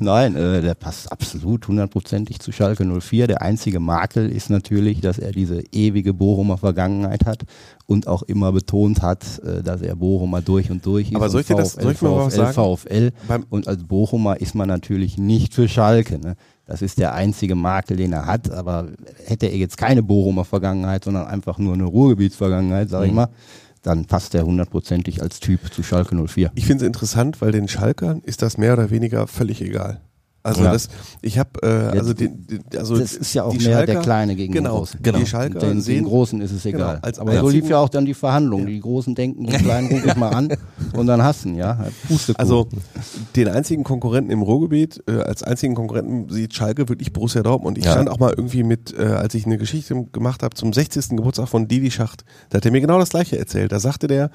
[0.00, 3.28] Nein, äh, der passt absolut hundertprozentig zu Schalke 04.
[3.28, 7.44] Der einzige Makel ist natürlich, dass er diese ewige Bochumer Vergangenheit hat
[7.86, 11.16] und auch immer betont hat, äh, dass er Bochumer durch und durch ist.
[11.16, 13.12] Aber soll ich dir das- soll ich mal was VfL, sagen?
[13.34, 13.44] VfL.
[13.50, 16.18] Und als Bochumer ist man natürlich nicht für Schalke.
[16.18, 16.36] Ne?
[16.66, 18.50] Das ist der einzige Makel, den er hat.
[18.50, 18.88] Aber
[19.26, 23.16] hätte er jetzt keine Bochumer Vergangenheit, sondern einfach nur eine Ruhrgebietsvergangenheit, sag ich Mhm.
[23.16, 23.28] mal,
[23.82, 26.50] dann passt er hundertprozentig als Typ zu Schalke 04.
[26.54, 30.00] Ich finde es interessant, weil den Schalkern ist das mehr oder weniger völlig egal.
[30.46, 30.72] Also Ja.
[30.72, 30.90] das,
[31.22, 34.02] ich habe, äh, also den, den, also das ist ja auch die mehr der Schalker-
[34.02, 35.00] Kleine gegen genau, den Großen.
[35.02, 35.18] Genau.
[35.18, 36.98] Die Schalker Den, den sehen, Großen ist es Genau, egal.
[37.00, 38.66] als Aber so lief ja auch dann die Verhandlung.
[38.66, 40.54] Die Großen denken, die Kleinen gucke ich mal an
[40.94, 41.86] und dann hassen, ja.
[42.08, 42.36] Pustekuchen.
[42.38, 42.68] also
[43.36, 47.78] den einzigen Konkurrenten im Ruhrgebiet, äh, als einzigen Konkurrenten sieht Schalke wirklich Borussia Dortmund.
[47.78, 47.92] Ich Ja.
[47.92, 51.16] stand auch mal irgendwie mit, äh, als ich eine Geschichte gemacht habe zum 60.
[51.16, 53.72] Geburtstag von Didi Schacht, da hat er mir genau das gleiche erzählt.
[53.72, 54.30] Da sagte der,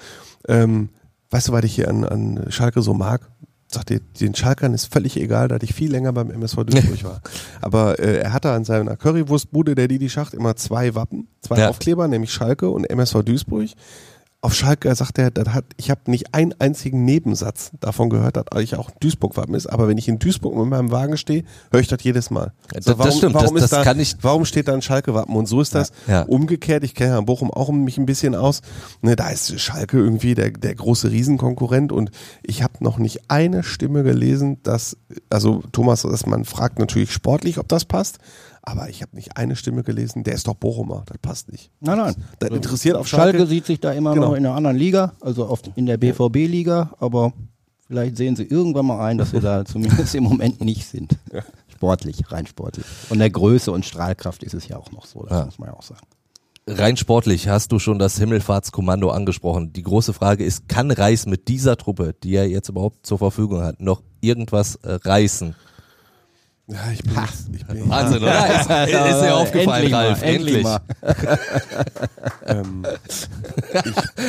[0.48, 0.90] ähm,
[1.30, 3.30] weißt du, was ich hier an, an Schalke so mag?
[3.72, 7.22] Sagte, den Schalkern ist völlig egal, da ich viel länger beim MSV Duisburg war.
[7.62, 11.70] Aber äh, er hatte an seiner Currywurstbude, der Didi Schacht, immer zwei Wappen, zwei Ja.
[11.70, 13.70] Aufkleber, nämlich Schalke und MSV Duisburg.
[14.42, 18.46] Auf Schalke sagt er, das hat, ich habe nicht einen einzigen Nebensatz davon gehört, dass
[18.62, 21.90] ich auch Duisburg-Wappen ist, aber wenn ich in Duisburg mit meinem Wagen stehe, höre ich
[21.90, 22.54] das jedes Mal.
[22.74, 25.36] Das- das stimmt, warum, das- das da, kann ich- warum steht da ein Schalke-Wappen?
[25.36, 26.22] Und so ist das Ja.
[26.22, 26.86] umgekehrt.
[26.86, 28.62] Ich kenne ja Bochum auch mich ein bisschen aus.
[29.02, 32.10] Ne, da ist Schalke irgendwie der, der große Riesenkonkurrent und
[32.42, 34.96] ich habe noch nicht eine Stimme gelesen, dass,
[35.30, 38.20] also Thomas Ressmann fragt natürlich sportlich, ob das passt,
[38.62, 41.72] aber ich habe nicht eine Stimme gelesen, der ist doch Bochumer, das passt nicht.
[41.80, 42.16] Nein, nein.
[42.40, 43.48] Das interessiert auf Schalke, Schalke.
[43.50, 44.28] sieht sich da immer Genau.
[44.30, 47.34] noch in einer anderen Liga, also auf, in der BVB-Liga, aber
[47.88, 51.18] vielleicht sehen sie irgendwann mal ein, dass wir da zumindest im Moment nicht sind.
[51.68, 52.86] Sportlich, rein sportlich.
[52.86, 55.46] Von der Größe und Strahlkraft ist es ja auch noch so, das Ja.
[55.46, 56.02] muss man ja auch sagen.
[56.72, 59.74] Rein sportlich hast du schon das Himmelfahrtskommando angesprochen.
[59.74, 63.62] Die große Frage ist, kann Reis mit dieser Truppe, die er jetzt überhaupt zur Verfügung
[63.62, 65.56] hat, noch irgendwas äh, reißen?
[66.72, 67.14] Ja, ich bin,
[67.54, 68.46] ich bin Wahnsinn, oder?
[68.48, 70.22] Ist, ist dir aufgefallen, Endlich mal, Ralf?
[70.22, 70.80] endlich mal.
[72.46, 72.86] ähm,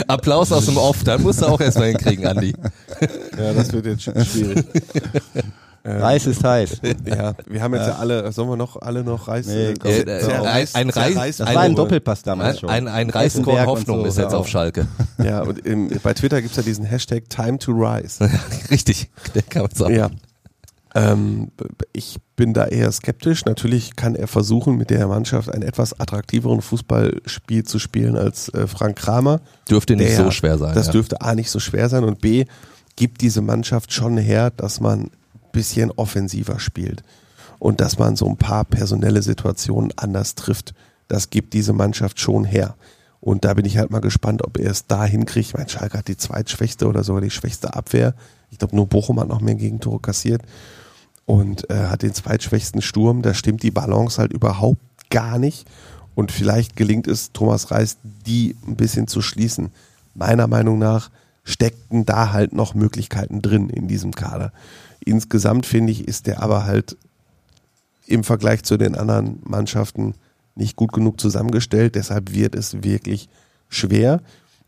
[0.09, 2.55] Applaus aus dem Off, dann musst du auch erstmal hinkriegen, Andi.
[3.39, 4.65] ja, das wird jetzt sch- schwierig.
[5.85, 6.81] Reis ist heiß.
[7.07, 9.47] Ja, wir haben jetzt ja, alle, sollen wir noch alle noch Reis?
[9.47, 9.91] Nee, komm.
[9.91, 12.71] Äh, äh, ein, ein Reis, Das ein, war ein Doppelpass damals ein, schon.
[12.71, 14.39] ein, ein Reiskorn Eisenberg und Hoffnung so, ist jetzt ja.
[14.39, 14.87] auf Schalke.
[15.23, 18.31] Ja, und im, bei Twitter gibt's ja diesen Hashtag Time to Rise.
[18.71, 19.95] Richtig, der kann man sagen.
[19.95, 20.11] Ja.
[20.95, 21.53] Ähm,
[21.93, 23.45] ich bin da eher skeptisch.
[23.45, 28.67] Natürlich kann er versuchen, mit der Mannschaft einen etwas attraktiveren Fußballspiel zu spielen als äh,
[28.67, 29.41] Frank Kramer.
[29.69, 30.75] Dürfte nicht Der- so schwer sein.
[30.75, 30.93] Das ja.
[30.93, 32.45] dürfte A nicht so schwer sein und B
[32.97, 35.11] gibt diese Mannschaft schon her, dass man ein
[35.53, 37.03] bisschen offensiver spielt
[37.59, 40.75] und dass man so ein paar personelle Situationen anders trifft.
[41.09, 42.75] Das gibt diese Mannschaft schon her.
[43.21, 45.55] Und da bin ich halt mal gespannt, ob er es da hinkriegt.
[45.57, 48.15] Mein Schalke hat die zweitschwächste oder sogar die schwächste Abwehr.
[48.51, 50.43] Ich glaube, nur Bochum hat noch mehr Gegentore kassiert
[51.27, 53.23] und äh, hat den zweitschwächsten Sturm.
[53.23, 54.81] Da stimmt die Balance halt überhaupt
[55.11, 55.67] gar nicht.
[56.15, 59.71] Und vielleicht gelingt es Thomas Reis, die ein bisschen zu schließen.
[60.15, 61.11] Meiner Meinung nach
[61.45, 64.53] steckten da halt noch Möglichkeiten drin in diesem Kader.
[65.05, 66.97] Insgesamt finde ich, ist der aber halt
[68.07, 70.15] im Vergleich zu den anderen Mannschaften
[70.55, 71.95] nicht gut genug zusammengestellt.
[71.95, 73.29] Deshalb wird es wirklich
[73.69, 74.21] schwer.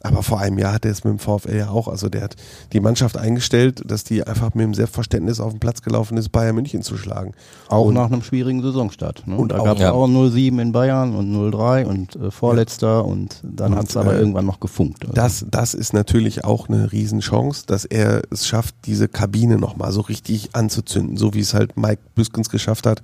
[0.02, 1.88] Aber vor einem Jahr hat er es mit dem VfL ja auch.
[1.88, 2.36] Also der hat
[2.72, 6.54] die Mannschaft eingestellt, dass die einfach mit dem Selbstverständnis auf den Platz gelaufen ist, Bayern
[6.54, 7.34] München zu schlagen.
[7.68, 9.26] Auch Und- nach einem schwierigen Saisonstart.
[9.26, 9.36] Ne?
[9.36, 9.92] Und da gab es ja.
[9.92, 14.18] auch 0-7 in Bayern und 0-3 und äh, Vorletzter und dann hat es aber äh,
[14.18, 15.02] irgendwann noch gefunkt.
[15.02, 15.14] Also.
[15.14, 20.00] Das, das ist natürlich auch eine Riesenchance, dass er es schafft, diese Kabine nochmal so
[20.00, 23.02] richtig anzuzünden, so wie es halt Mike Büskens geschafft hat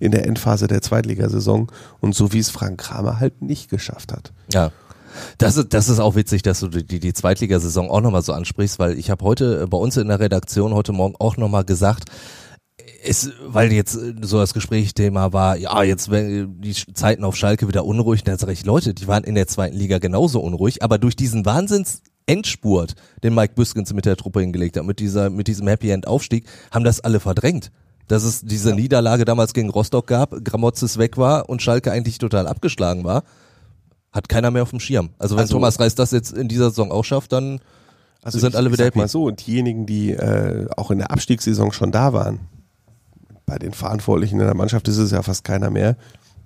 [0.00, 1.68] in der Endphase der Zweitligasaison
[2.00, 4.32] und so wie es Frank Kramer halt nicht geschafft hat.
[4.52, 4.72] Ja.
[5.38, 8.78] Das ist, das ist auch witzig, dass du die, die Zweitligasaison auch nochmal so ansprichst,
[8.78, 12.04] weil ich habe heute äh, bei uns in der Redaktion heute Morgen auch nochmal gesagt,
[13.02, 17.36] es, weil jetzt äh, so das Gesprächsthema war, ja, jetzt werden die Sch- Zeiten auf
[17.36, 20.82] Schalke wieder unruhig, dann sag ich, Leute, die waren in der zweiten Liga genauso unruhig,
[20.82, 22.94] aber durch diesen Wahnsinns Endspurt,
[23.24, 26.46] den Mike Büskens mit der Truppe hingelegt hat, mit dieser, mit diesem Happy End Aufstieg,
[26.70, 27.72] haben das alle verdrängt.
[28.06, 32.46] Dass es diese Niederlage damals gegen Rostock gab, Gramotzes weg war und Schalke eigentlich total
[32.46, 33.24] abgeschlagen war,
[34.12, 35.10] hat keiner mehr auf dem Schirm.
[35.18, 37.60] Also wenn Also- Thomas Reis das jetzt in dieser Saison auch schafft, dann
[38.26, 38.98] sind ich, alle ich wieder sag happy.
[38.98, 42.40] mal so, und diejenigen, die äh, auch in der Abstiegssaison schon da waren,
[43.46, 45.96] bei den Verantwortlichen in der Mannschaft ist es ja fast keiner mehr,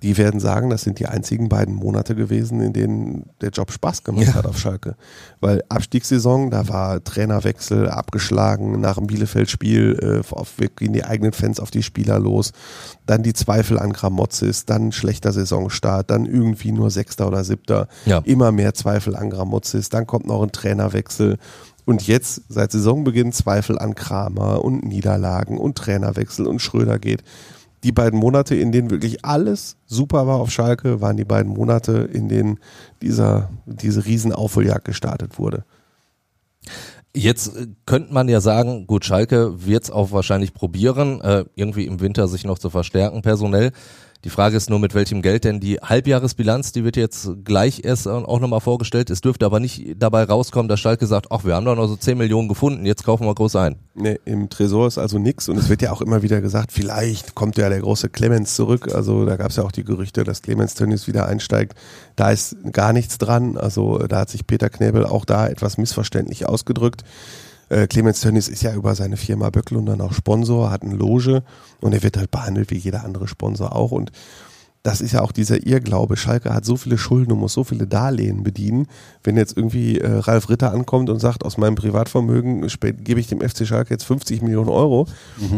[0.05, 4.03] die werden sagen, das sind die einzigen beiden Monate gewesen, in denen der Job Spaß
[4.03, 4.33] gemacht Ja.
[4.35, 4.95] hat auf Schalke.
[5.41, 11.59] Weil Abstiegssaison, da war Trainerwechsel, abgeschlagen, nach dem Bielefeld-Spiel äh, auf, gehen die eigenen Fans
[11.59, 12.51] auf die Spieler los,
[13.07, 18.19] dann die Zweifel an Gramozis, dann schlechter Saisonstart, dann irgendwie nur Sechster oder Siebter, Ja.
[18.25, 21.39] immer mehr Zweifel an Gramozis, dann kommt noch ein Trainerwechsel
[21.85, 27.23] und jetzt seit Saisonbeginn Zweifel an Kramer und Niederlagen und Trainerwechsel und Schröder geht.
[27.85, 32.09] Die beiden Monate, in denen wirklich alles super war auf Schalke, waren die beiden Monate,
[32.11, 32.59] in denen
[33.03, 35.65] dieser, diese Riesenaufholjagd gestartet wurde.
[37.15, 42.01] Jetzt äh, könnte man ja sagen, gut, Schalke wird's auch wahrscheinlich probieren, äh, irgendwie im
[42.01, 43.71] Winter sich noch zu verstärken personell.
[44.25, 48.07] Die Frage ist nur, mit welchem Geld denn die Halbjahresbilanz, die wird jetzt gleich erst
[48.07, 49.11] äh, auch nochmal vorgestellt.
[49.11, 51.95] Es dürfte aber nicht dabei rauskommen, dass Schalke sagt, ach, wir haben doch noch so
[51.95, 53.75] 10 Millionen gefunden, jetzt kaufen wir groß ein.
[53.93, 57.35] Nee, im Tresor ist also nix und es wird ja auch immer wieder gesagt, vielleicht
[57.35, 58.95] kommt ja der große Clemens zurück.
[58.95, 61.77] Also da gab es ja auch die Gerüchte, dass Clemens Tönnies wieder einsteigt.
[62.15, 63.57] Da ist gar nichts dran.
[63.57, 67.03] Also da hat sich Peter Knebel auch da etwas missverständlich ausgedrückt.
[67.69, 70.95] Äh, Clemens Tönnies ist ja über seine Firma Böckel und dann auch Sponsor, hat eine
[70.95, 71.43] Loge
[71.81, 73.91] und er wird halt behandelt wie jeder andere Sponsor auch.
[73.91, 74.11] Und
[74.85, 76.15] das ist ja auch dieser Irrglaube.
[76.15, 78.85] Schalke hat so viele Schulden und muss so viele Darlehen bedienen.
[79.23, 82.67] Wenn jetzt irgendwie äh, Ralf Ritter ankommt und sagt, aus meinem Privatvermögen
[82.99, 85.07] gebe ich dem FC Schalke jetzt 50 Millionen Euro,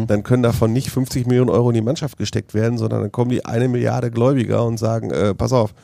[0.06, 3.30] dann können davon nicht 50 Millionen Euro in die Mannschaft gesteckt werden, sondern dann kommen
[3.30, 5.74] die eine Milliarde Gläubiger und sagen, äh, pass auf,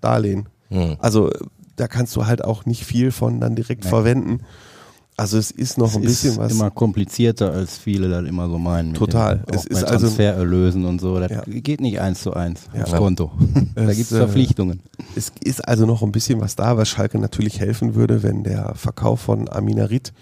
[0.00, 0.48] Darlehen.
[0.70, 0.96] Hm.
[0.98, 1.30] Also
[1.76, 4.40] da kannst du halt auch nicht viel von dann direkt verwenden.
[5.18, 6.52] Also es ist noch Es ein bisschen ist was.
[6.52, 8.94] immer komplizierter, als viele das immer so meinen.
[8.94, 9.38] Total.
[9.38, 11.18] Den, Es auch ist also- Transfererlösen und so.
[11.18, 11.42] Das Ja.
[11.44, 12.84] geht nicht eins zu eins Ja.
[12.84, 13.32] aufs Konto.
[13.74, 14.80] da Es, gibt es äh, Verpflichtungen.
[15.16, 18.74] Es ist also noch ein bisschen was da, was Schalke natürlich helfen würde, wenn der
[18.76, 20.12] Verkauf von Aminarit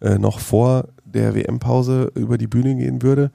[0.00, 3.30] äh, noch vor der WM-Pause über die Bühne gehen würde.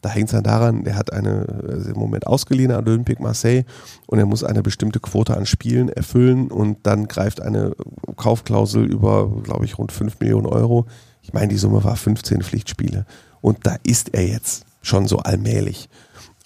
[0.00, 3.64] Da hängt es dann daran, der hat eine äh, im Moment ausgeliehen an Olympique Marseille
[4.06, 7.72] und er muss eine bestimmte Quote an Spielen erfüllen und dann greift eine
[8.16, 10.86] Kaufklausel über, glaube ich, rund 5 Millionen Euro.
[11.22, 13.06] Ich meine, die Summe war 15 Pflichtspiele.
[13.40, 15.88] Und da ist er jetzt schon so allmählich.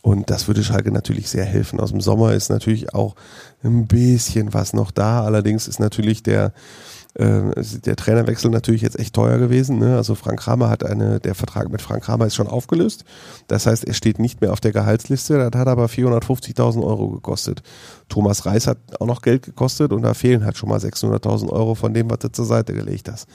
[0.02, 1.78] Und das würde Schalke natürlich sehr helfen.
[1.78, 3.14] Aus dem Sommer ist natürlich auch
[3.62, 5.24] ein bisschen was noch da.
[5.24, 6.52] Allerdings ist natürlich der,
[7.14, 9.78] der Trainerwechsel natürlich jetzt echt teuer gewesen.
[9.78, 9.96] Ne?
[9.96, 13.04] Also Frank Kramer hat eine, der Vertrag mit Frank Kramer ist schon aufgelöst.
[13.48, 15.36] Das heißt, er steht nicht mehr auf der Gehaltsliste.
[15.50, 17.62] Das hat aber 450.000 Euro gekostet.
[18.08, 21.74] Thomas Reis hat auch noch Geld gekostet und da fehlen halt schon mal 600.000 Euro
[21.74, 23.28] von dem, was du zur Seite gelegt hast.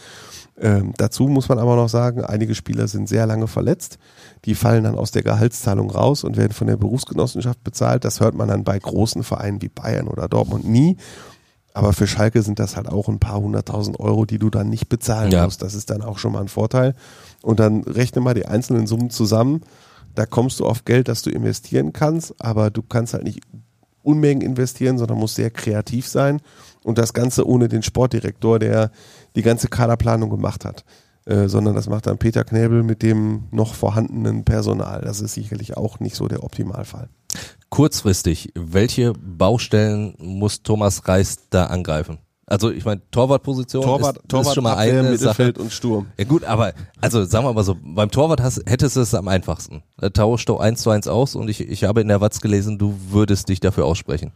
[0.60, 4.00] Ähm, dazu muss man aber noch sagen, einige Spieler sind sehr lange verletzt.
[4.46, 8.06] Die fallen dann aus der Gehaltszahlung raus und werden von der Berufsgenossenschaft bezahlt.
[8.06, 10.98] Das hört man dann bei großen Vereinen wie Bayern oder Dortmund nie.
[11.78, 14.90] Aber für Schalke sind das halt auch ein paar hunderttausend Euro, die du dann nicht
[14.90, 15.46] bezahlen Ja.
[15.46, 15.62] musst.
[15.62, 16.96] Das ist dann auch schon mal ein Vorteil.
[17.44, 19.62] Und dann rechne mal die einzelnen Summen zusammen.
[20.16, 23.42] Da kommst du auf Geld, das du investieren kannst, aber du kannst halt nicht
[24.02, 26.42] Unmengen investieren, sondern musst sehr kreativ sein.
[26.84, 28.90] Und das Ganze ohne den Sportdirektor, der
[29.36, 30.84] die ganze Kaderplanung gemacht hat.
[31.26, 35.02] Äh, sondern das macht dann Peter Knäbel mit dem noch vorhandenen Personal.
[35.02, 37.10] Das ist sicherlich auch nicht so der Optimalfall.
[37.70, 42.20] Kurzfristig, welche Baustellen muss Thomas Reis da angreifen?
[42.50, 45.64] Also ich meine, Torwartposition ist, ist schon mal Abwehr, eine Mittelfeld Sache.
[45.64, 46.06] und Sturm.
[46.18, 49.28] Ja gut, aber also sagen wir mal so, beim Torwart hast, hättest du es am
[49.28, 49.84] einfachsten.
[49.98, 52.78] Da tauscht du eins zu eins aus und ich, ich habe in der Watz gelesen,
[52.78, 54.32] du würdest dich dafür aussprechen.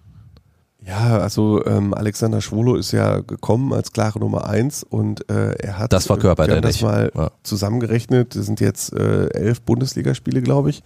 [0.86, 5.78] Ja, also ähm, Alexander Schwolo ist ja gekommen als klare Nummer eins und äh, er
[5.80, 6.84] hat Das verkörpert wir er haben das nicht.
[6.84, 7.32] mal Ja.
[7.44, 8.36] zusammengerechnet.
[8.36, 10.82] Das sind jetzt äh, elf Bundesligaspiele, glaube ich,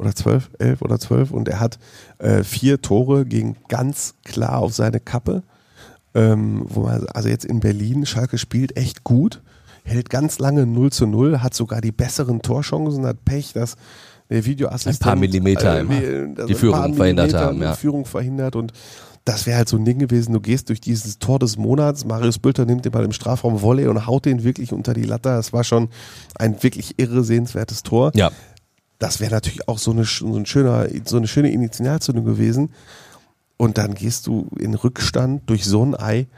[0.00, 1.78] oder zwölf, elf oder zwölf und er hat
[2.18, 5.42] äh, vier Tore gegen ganz klar auf seine Kappe.
[6.12, 9.42] Ähm, wo man, also jetzt in Berlin, Schalke spielt echt gut,
[9.84, 13.76] hält ganz lange 0 zu 0, hat sogar die besseren Torchancen, hat Pech, dass
[14.28, 17.74] der Videoassistent Ein paar Millimeter äh, immer dass die Führung verhindert haben, ja.
[17.74, 18.72] Führung verhindert und
[19.24, 22.38] das wäre halt so ein Ding gewesen, du gehst durch dieses Tor des Monats, Marius
[22.38, 25.28] Bülter nimmt den Ball im Strafraum Volley und haut den wirklich unter die Latte.
[25.28, 25.90] Das war schon
[26.36, 28.12] ein wirklich irre sehenswertes Tor.
[28.14, 28.30] Ja.
[29.00, 32.70] Das wäre natürlich auch so eine, so, ein schöner, so eine schöne Initialzündung gewesen.
[33.56, 36.28] Und dann gehst du in Rückstand durch so ein Ei.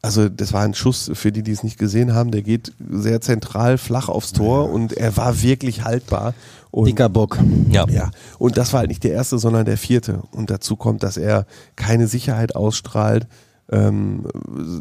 [0.00, 2.30] Also das war ein Schuss für die, die es nicht gesehen haben.
[2.30, 6.34] Der geht sehr zentral flach aufs Tor und er war wirklich haltbar.
[6.70, 7.38] Und Dicker Bock.
[7.70, 7.86] Ja.
[7.88, 10.22] ja, und das war halt nicht der erste, sondern der vierte.
[10.30, 13.26] Und dazu kommt, dass er keine Sicherheit ausstrahlt,
[13.70, 14.24] ähm,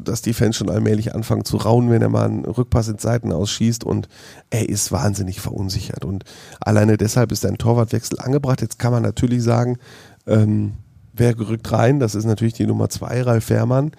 [0.04, 3.32] dass die Fans schon allmählich anfangen zu raunen, wenn er mal einen Rückpass ins Seiten
[3.32, 4.08] ausschießt und
[4.50, 6.06] er ist wahnsinnig verunsichert.
[6.06, 6.24] Und
[6.60, 8.62] alleine deshalb ist ein Torwartwechsel angebracht.
[8.62, 9.78] Jetzt kann man natürlich sagen,
[10.26, 10.74] ähm,
[11.14, 12.00] wer gerückt rein?
[12.00, 13.92] Das ist natürlich die Nummer zwei, Ralf Fährmann.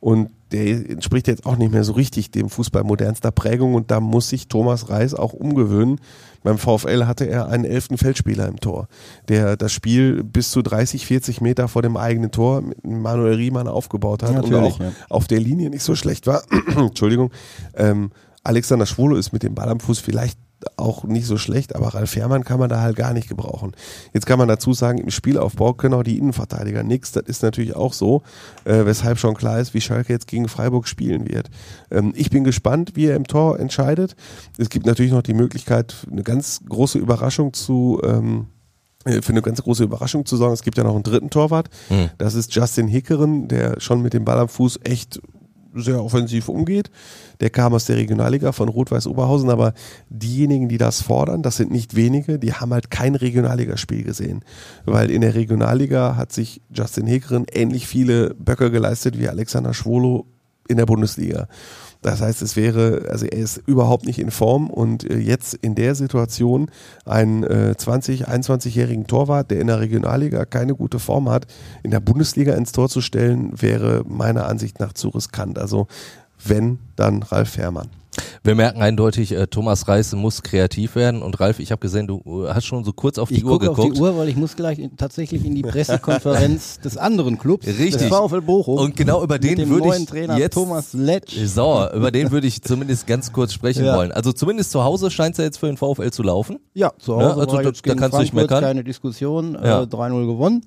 [0.00, 4.00] Und der entspricht jetzt auch nicht mehr so richtig dem Fußball modernster Prägung und da
[4.00, 5.98] muss sich Thomas Reis auch umgewöhnen.
[6.44, 8.86] Beim VfL hatte er einen elften Feldspieler im Tor,
[9.28, 13.66] der das Spiel bis zu 30, 40 Meter vor dem eigenen Tor mit Manuel Riemann
[13.66, 14.92] aufgebaut hat und Natürlich, auch ja.
[15.08, 16.42] auf der Linie nicht so schlecht war.
[16.76, 17.32] Entschuldigung.
[17.74, 18.10] Ähm,
[18.42, 20.38] Alexander Schwolo ist mit dem Ball am Fuß vielleicht
[20.76, 23.72] auch nicht so schlecht, aber Ralf Fährmann kann man da halt gar nicht gebrauchen.
[24.12, 27.12] Jetzt kann man dazu sagen, im Spielaufbau können auch die Innenverteidiger nichts.
[27.12, 28.22] Das ist natürlich auch so,
[28.64, 31.50] äh, weshalb schon klar ist, wie Schalke jetzt gegen Freiburg spielen wird.
[31.90, 34.16] Ähm, ich bin gespannt, wie er im Tor entscheidet.
[34.58, 38.46] Es gibt natürlich noch die Möglichkeit, eine ganz große Überraschung zu ähm,
[39.04, 40.54] äh, für eine ganz große Überraschung zu sorgen.
[40.54, 41.68] Es gibt ja noch einen dritten Torwart.
[41.90, 42.10] Mhm.
[42.18, 45.20] Das ist Justin Hickeren, der schon mit dem Ball am Fuß echt
[45.74, 46.90] sehr offensiv umgeht.
[47.40, 49.74] Der kam aus der Regionalliga von Rot-Weiß Oberhausen, aber
[50.08, 54.44] diejenigen, die das fordern, das sind nicht wenige, die haben halt kein Regionalligaspiel gesehen.
[54.84, 60.26] Weil in der Regionalliga hat sich Justin Hickeren ähnlich viele Böcke geleistet wie Alexander Schwolo
[60.68, 61.48] in der Bundesliga.
[62.04, 65.74] Das heißt, es wäre, also er ist überhaupt nicht in Form und äh, jetzt in
[65.74, 66.70] der Situation
[67.06, 71.46] einen äh, 20, 21-jährigen Torwart, der in der Regionalliga keine gute Form hat,
[71.82, 75.58] in der Bundesliga ins Tor zu stellen, wäre meiner Ansicht nach zu riskant.
[75.58, 75.86] Also
[76.44, 77.88] wenn, dann Ralf Fährmann.
[78.42, 81.22] Wir merken eindeutig, äh, Thomas Reis muss kreativ werden.
[81.22, 83.52] Und Ralf, ich habe gesehen, du äh, hast schon so kurz auf die Ich Uhr
[83.52, 83.96] gucke auf geguckt.
[83.96, 85.62] die Uhr, weil ich muss gleich in, tatsächlich in die
[86.08, 87.92] Pressekonferenz des anderen Clubs, Richtig.
[87.96, 88.78] des VfL Bochum.
[88.78, 91.36] Und genau über den würde ich Trainer jetzt- Thomas Letsch.
[91.46, 93.96] So, über den würde ich zumindest ganz kurz sprechen Ja.
[93.96, 94.12] wollen.
[94.12, 96.58] Also zumindest zu Hause scheint es ja jetzt für den VfL zu laufen.
[96.74, 98.62] Ja, zu Hause Ja, also da- da kannst du nicht meckern.
[98.62, 99.82] keine Diskussion, Ja.
[99.82, 100.64] äh, 3-0 gewonnen.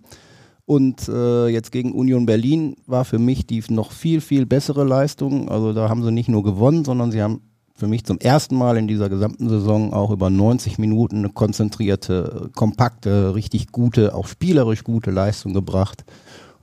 [0.68, 5.47] Und äh, jetzt gegen Union Berlin war für mich die noch viel, viel bessere Leistung.
[5.47, 7.39] Also da haben sie nicht nur gewonnen, sondern sie haben
[7.74, 12.49] für mich zum ersten Mal in dieser gesamten Saison auch über 90 Minuten eine konzentrierte,
[12.53, 16.03] kompakte, richtig gute, auch spielerisch gute Leistung gebracht.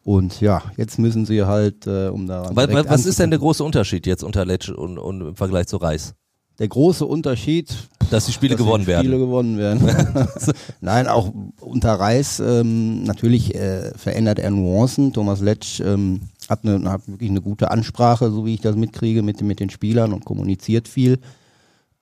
[0.03, 3.65] Und ja, jetzt müssen sie halt, äh, um daran Was, was ist denn der große
[3.65, 6.15] Unterschied jetzt unter Letsch und, und im Vergleich zu Reis?
[6.59, 7.75] Der große Unterschied,
[8.11, 9.21] dass die Spiele dass gewonnen die Spiele werden.
[9.21, 9.89] gewonnen werden.
[10.81, 15.13] Nein, auch unter Reis ähm, natürlich äh, verändert er Nuancen.
[15.13, 19.23] Thomas Letsch ähm, hat, eine, hat wirklich eine gute Ansprache, so wie ich das mitkriege,
[19.23, 21.19] mit, mit den Spielern und kommuniziert viel.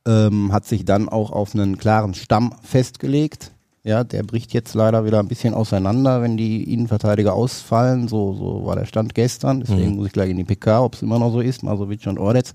[0.06, 3.52] Ähm, hat sich dann auch auf einen klaren Stamm festgelegt.
[3.84, 8.06] Ja, der bricht jetzt leider wieder ein bisschen auseinander, wenn die Innenverteidiger ausfallen.
[8.06, 9.60] So, so war der Stand gestern.
[9.60, 9.96] Deswegen Mhm.
[9.96, 11.62] muss ich gleich in die PK, ob es immer noch so ist.
[11.62, 12.52] Masovic und Ordetz.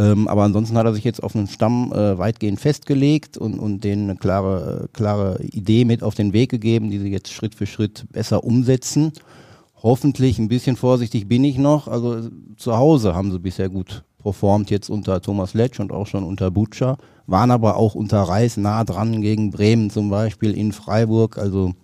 [0.00, 3.84] Ähm, aber ansonsten hat er sich jetzt auf einen Stamm äh, weitgehend festgelegt und, und
[3.84, 7.66] denen eine klare, klare Idee mit auf den Weg gegeben, die sie jetzt Schritt für
[7.66, 9.12] Schritt besser umsetzen.
[9.82, 11.86] Hoffentlich, ein bisschen vorsichtig bin ich noch.
[11.86, 16.06] Also äh, zu Hause haben sie bisher gut performt, jetzt unter Thomas Letsch und auch
[16.06, 16.96] schon unter Butcher,
[17.26, 21.36] waren aber auch unter Reis nah dran gegen Bremen zum Beispiel in Freiburg.
[21.36, 21.74] Also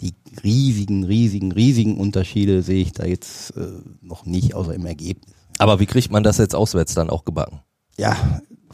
[0.00, 0.14] die
[0.44, 3.66] riesigen, riesigen, riesigen Unterschiede sehe ich da jetzt äh,
[4.00, 5.41] noch nicht, außer im Ergebnis.
[5.58, 7.60] Aber wie kriegt man das jetzt auswärts dann auch gebacken?
[7.98, 8.16] Ja,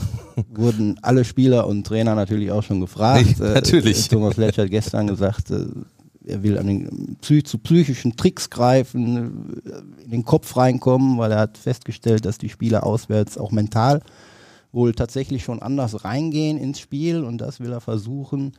[0.49, 3.26] wurden alle Spieler und Trainer natürlich auch schon gefragt.
[3.39, 4.07] Nee, natürlich.
[4.07, 5.66] Äh, Thomas Letsch hat gestern gesagt, äh,
[6.26, 11.33] er will an den psy zu psychischen Tricks greifen, äh, in den Kopf reinkommen, weil
[11.33, 14.03] er hat festgestellt, dass die Spieler auswärts auch mental
[14.72, 18.53] wohl tatsächlich schon anders reingehen ins Spiel und das will er versuchen,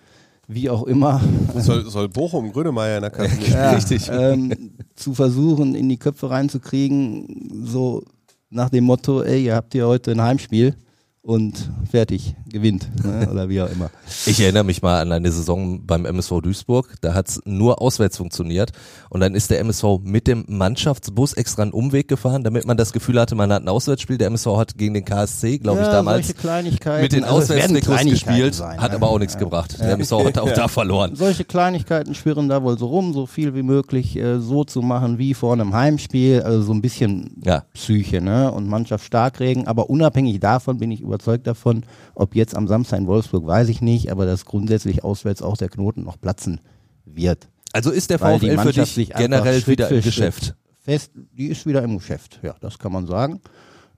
[0.52, 1.22] wie auch immer,
[1.58, 3.54] Soll, soll Bochum Grönemeyer in der Kabine spielen?
[3.54, 8.04] ja, Ähm, zu versuchen, in die Köpfe reinzukriegen, so
[8.50, 10.76] nach dem Motto, ey, ihr habt hier heute ein Heimspiel
[11.22, 13.28] und fertig, gewinnt, ne?
[13.32, 13.90] oder wie auch immer.
[14.26, 18.72] Ich erinnere mich mal an eine Saison beim MSV Duisburg, da hat's nur auswärts funktioniert
[19.10, 22.94] und dann ist der MSV mit dem Mannschaftsbus extra einen Umweg gefahren, damit man das
[22.94, 24.18] Gefühl hatte, man hat ein Auswärtsspiel.
[24.18, 27.54] Der MSV hat gegen den KSC, glaube ich, Ja, damals solche Kleinigkeiten, mit den also
[27.54, 28.96] es gespielt, sein, hat ne?
[28.96, 29.78] aber auch nichts gebracht.
[29.80, 31.16] Der MSV hat auch da verloren.
[31.16, 35.18] Solche Kleinigkeiten schwirren da wohl so rum, so viel wie möglich äh, so zu machen
[35.18, 37.66] wie vor einem Heimspiel, also so ein bisschen Ja.
[37.74, 38.52] Psyche ne?
[38.52, 39.68] und Mannschaft stark regen.
[39.68, 41.84] Aber unabhängig davon bin ich überzeugt davon,
[42.16, 45.70] ob jetzt am Samstag in Wolfsburg, weiß ich nicht, aber dass grundsätzlich auswärts auch der
[45.70, 46.62] Knoten noch platzen
[47.06, 47.50] wird.
[47.74, 50.56] Also ist der VfL für dich generell wieder im Geschäft?
[50.80, 53.42] Fest, die ist wieder im Geschäft, ja, das kann man sagen.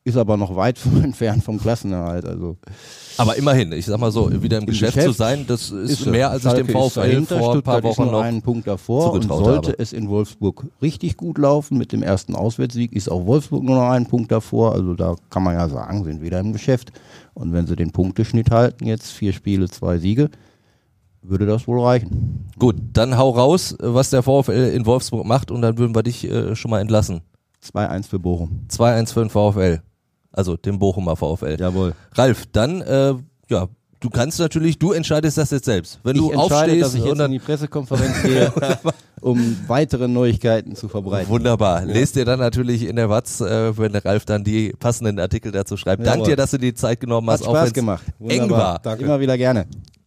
[0.04, 2.26] Ist aber noch weit entfernt vom Klassenerhalt.
[2.26, 2.58] Also
[3.18, 6.06] Aber immerhin, ich sag mal so, wieder im, Geschäft, Geschäft zu sein, das ist, ist
[6.08, 9.28] mehr, als ich dem Schalke VfL vor ein paar Wochen noch einen Punkt davor und
[9.28, 9.80] sollte habe.
[9.80, 13.90] es in Wolfsburg richtig gut laufen mit dem ersten Auswärtssieg, ist auch Wolfsburg nur noch
[13.90, 14.74] einen Punkt davor.
[14.74, 16.92] Also da kann man ja sagen, sind wieder im Geschäft.
[17.36, 20.32] Und wenn sie den Punkteschnitt halten, jetzt vier Spiele, zwei Siege,
[21.22, 22.48] würde das wohl reichen.
[22.58, 26.28] Gut, dann hau raus, was der VfL in Wolfsburg macht und dann würden wir dich
[26.28, 27.22] äh, schon mal entlassen.
[27.64, 28.66] 2-1 für Bochum.
[28.70, 29.84] 2-1 für den VfL.
[30.32, 31.58] Also den Bochumer VfL.
[31.60, 31.94] Jawohl.
[32.14, 33.14] Ralf, dann, äh,
[33.50, 33.68] ja,
[34.00, 36.00] du kannst natürlich, du entscheidest das jetzt selbst.
[36.04, 38.54] Wenn Ich du entscheide, aufstehst dass ich jetzt in die Pressekonferenz gehe,
[39.22, 41.30] um weitere Neuigkeiten zu verbreiten.
[41.30, 41.84] Wunderbar.
[41.86, 45.52] Lest dir dann natürlich in der Watz, äh, wenn der Ralf dann die passenden Artikel
[45.52, 46.06] dazu schreibt.
[46.06, 46.30] Dank Jawohl.
[46.30, 47.48] dir, dass du die Zeit genommen Hat hast.
[47.48, 48.04] auch Spaß wenn's gemacht.
[48.28, 48.80] Eng war.
[48.80, 49.04] Danke.
[49.04, 49.66] Immer wieder gerne.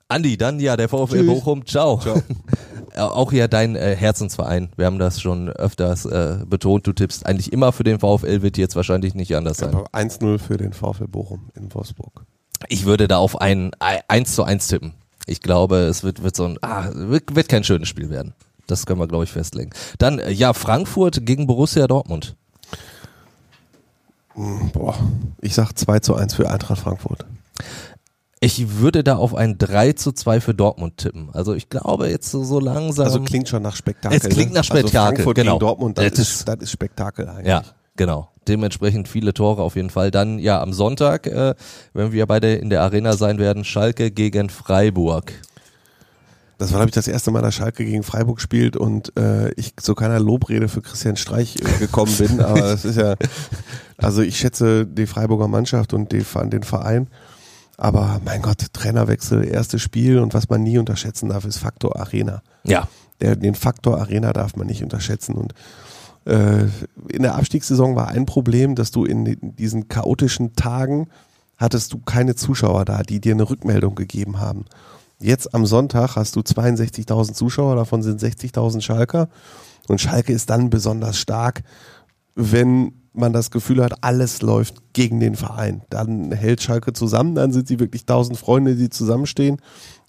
[0.09, 1.27] Andi, dann ja, der VfL Tschüss.
[1.27, 1.67] Bochum.
[1.67, 1.99] Ciao.
[2.05, 2.21] Äh,
[2.97, 4.71] Auch ja dein äh, Herzensverein.
[4.77, 6.87] Wir haben das schon öfters äh, betont.
[6.87, 9.75] Du tippst eigentlich immer für den VfL, wird jetzt wahrscheinlich nicht anders sein.
[9.75, 12.25] Aber 1-0 für den VfL Bochum in Wolfsburg.
[12.69, 14.95] Ich würde da auf ein 1 zu 1 tippen.
[15.27, 18.35] Ich glaube, es wird, wird so ein, ah, wird, wird kein schönes Spiel werden.
[18.67, 19.71] Das können wir, glaube ich, festlegen.
[19.99, 22.37] Dann, äh, ja, Frankfurt gegen Borussia Dortmund.
[24.35, 24.97] Hm, Boah,
[25.41, 27.25] ich sag 2 zu 1 für Eintracht Frankfurt.
[28.45, 31.31] Ich würde da auf ein 3 zu 2 für Dortmund tippen.
[31.33, 33.07] Also ich glaube jetzt so, langsam.
[33.07, 34.19] Also klingt schon nach Spektakel.
[34.19, 34.59] Es klingt ne?
[34.59, 35.53] nach Spektakel, Also Frankfurt genau.
[35.53, 37.47] gegen Dortmund, das, Das ist, ist- das ist Spektakel eigentlich.
[37.47, 37.63] Ja,
[37.97, 38.29] genau.
[38.47, 40.11] Dementsprechend viele Tore auf jeden Fall.
[40.11, 41.55] Dann ja am Sonntag, äh,
[41.95, 45.33] wenn wir beide in der Arena sein werden, Schalke gegen Freiburg.
[46.59, 49.75] Das war, glaube ich, das erste Mal, dass Schalke gegen Freiburg spielt und äh, ich
[49.79, 52.41] zu keiner Lobrede für Christian Streich äh, gekommen bin.
[52.41, 53.15] Aber das ist ja,
[53.97, 57.09] also ich schätze die Freiburger Mannschaft und die, den Verein.
[57.77, 62.43] Aber mein Gott, Trainerwechsel, erstes Spiel und was man nie unterschätzen darf, ist Faktor Arena.
[62.65, 62.89] Ja,
[63.21, 65.35] Der, den Faktor Arena darf man nicht unterschätzen.
[65.35, 65.55] Und
[66.25, 66.65] äh,
[67.09, 71.09] in der Abstiegssaison war ein Problem, dass du in den- diesen chaotischen Tagen
[71.57, 74.65] hattest du keine Zuschauer da, die dir eine Rückmeldung gegeben haben.
[75.21, 79.29] Jetzt am Sonntag hast du 62.000 Zuschauer, davon sind 60.000 Schalker.
[79.89, 81.63] Und Schalke ist dann besonders stark,
[82.35, 85.83] wenn man das Gefühl hat, alles läuft gegen den Verein.
[85.91, 89.59] Dann hält Schalke zusammen, dann sind sie wirklich 1000 Freunde, die zusammenstehen.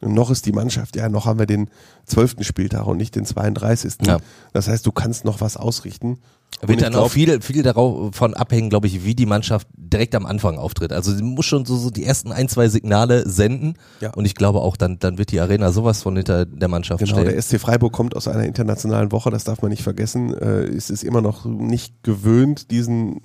[0.02, 1.70] Und noch ist die Mannschaft, ja, noch haben wir den
[2.06, 3.94] zwölften Spieltag und nicht den 32.
[4.06, 4.18] Ja.
[4.54, 6.20] Das heißt, du kannst noch was ausrichten.
[6.62, 10.26] Wird dann glaub, auch viel, viel davon abhängen, glaube ich, wie die Mannschaft direkt am
[10.26, 10.94] Anfang auftritt.
[10.94, 13.76] Also sie muss schon so, so die ersten ein, zwei Signale senden.
[14.00, 14.14] Ja.
[14.14, 17.18] Und ich glaube auch, dann, dann wird die Arena sowas von hinter der Mannschaft Genau,
[17.18, 17.26] stehen.
[17.30, 20.34] der SC Freiburg kommt aus einer internationalen Woche, das darf man nicht vergessen.
[20.34, 23.22] Äh, es ist immer noch nicht gewöhnt, diesen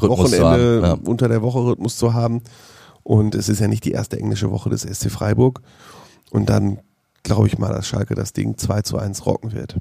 [0.00, 1.08] Rhythmus Wochenende haben, ja.
[1.08, 2.42] unter der Woche Rhythmus zu haben.
[3.04, 5.60] Und es ist ja nicht die erste englische Woche des SC Freiburg.
[6.30, 6.80] Und dann
[7.22, 9.76] glaube ich mal, dass Schalke das Ding 2 zu 1 rocken wird.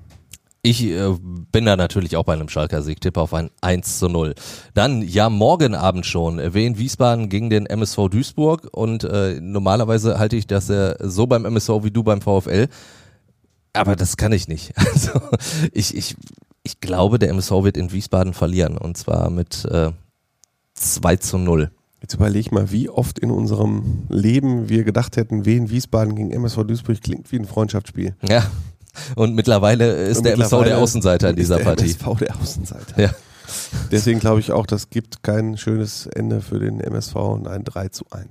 [0.65, 1.13] Ich äh,
[1.51, 4.33] bin da natürlich auch bei einem Schalker Sieg, tippe auf ein 1 zu 0.
[4.73, 10.19] Dann, ja, morgen Abend schon, äh, Wien Wiesbaden gegen den MSV Duisburg und äh, normalerweise
[10.19, 12.69] halte ich das ja so beim MSV wie du beim VfL,
[13.73, 14.73] aber das kann ich nicht.
[14.93, 15.19] Also
[15.73, 16.15] ich, ich,
[16.63, 19.91] ich glaube, der MSV wird in Wiesbaden verlieren und zwar mit äh,
[20.75, 21.71] 2 zu 0.
[22.03, 26.65] Jetzt überleg mal, wie oft in unserem Leben wir gedacht hätten, Wien Wiesbaden gegen MSV
[26.65, 28.13] Duisburg klingt wie ein Freundschaftsspiel.
[28.27, 28.43] Ja,
[29.15, 31.95] und mittlerweile ist Und der MSV der mittlerweile Außenseiter in dieser der Partie.
[31.95, 33.01] MSV der Außenseiter.
[33.01, 33.09] Ja.
[33.91, 37.89] Deswegen glaube ich auch, das gibt kein schönes Ende für den MSV und ein 3
[37.89, 38.27] zu 1.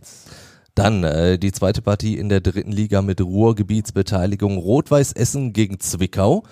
[0.75, 6.45] Dann äh, die zweite Partie in der dritten Liga mit Ruhrgebietsbeteiligung Rot-Weiß Essen gegen Zwickau.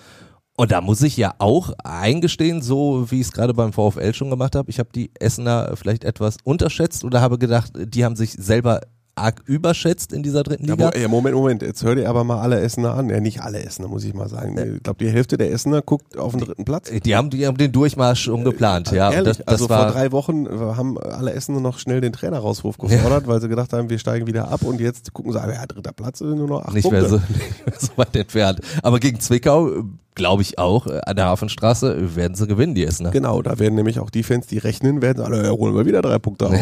[0.57, 4.29] Und da muss ich ja auch eingestehen, so wie ich es gerade beim VfL schon
[4.29, 8.33] gemacht habe, ich habe die Essener vielleicht etwas unterschätzt oder habe gedacht, die haben sich
[8.33, 8.81] selber
[9.15, 10.97] arg überschätzt in dieser dritten Ja, Liga.
[10.97, 13.09] ja, Moment, Moment, jetzt hör dir aber mal alle Essener an.
[13.09, 14.57] Ja, nicht alle Essener, muss ich mal sagen.
[14.77, 16.89] Ich glaube, die Hälfte der Essener guckt auf den dritten Platz.
[16.89, 19.07] Die haben, die haben den Durchmarsch schon geplant, ja.
[19.09, 21.99] Und Äh, Ehrlich, das, das also vor drei Wochen äh, haben alle Essener noch schnell
[22.01, 25.41] den Trainerauswurf gefordert, weil sie gedacht haben, wir steigen wieder ab und jetzt gucken sie,
[25.41, 27.01] ah, ja, dritter Platz sind nur noch acht nicht Punkte.
[27.01, 28.61] mehr, so, nicht mehr so weit entfernt.
[28.81, 29.71] Aber gegen Zwickau,
[30.15, 33.11] glaube ich auch, äh, an der Hafenstraße werden sie gewinnen, die Essener.
[33.11, 36.01] Genau, da werden nämlich auch die Fans, die rechnen, werden sagen, ja, holen wir wieder
[36.01, 36.55] drei Punkte auf.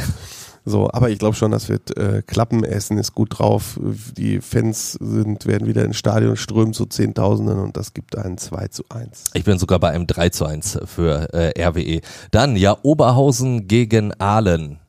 [0.66, 2.64] So, aber ich glaube schon, das wird äh, klappen.
[2.64, 3.80] Essen ist gut drauf.
[4.18, 8.68] Die Fans sind, werden wieder ins Stadion strömen zu Zehntausenden und das gibt ein 2
[8.68, 9.32] zu 1.
[9.34, 12.02] Ich bin sogar bei einem 3 zu 1 für äh, RWE.
[12.32, 14.80] Dann ja Oberhausen gegen Aalen.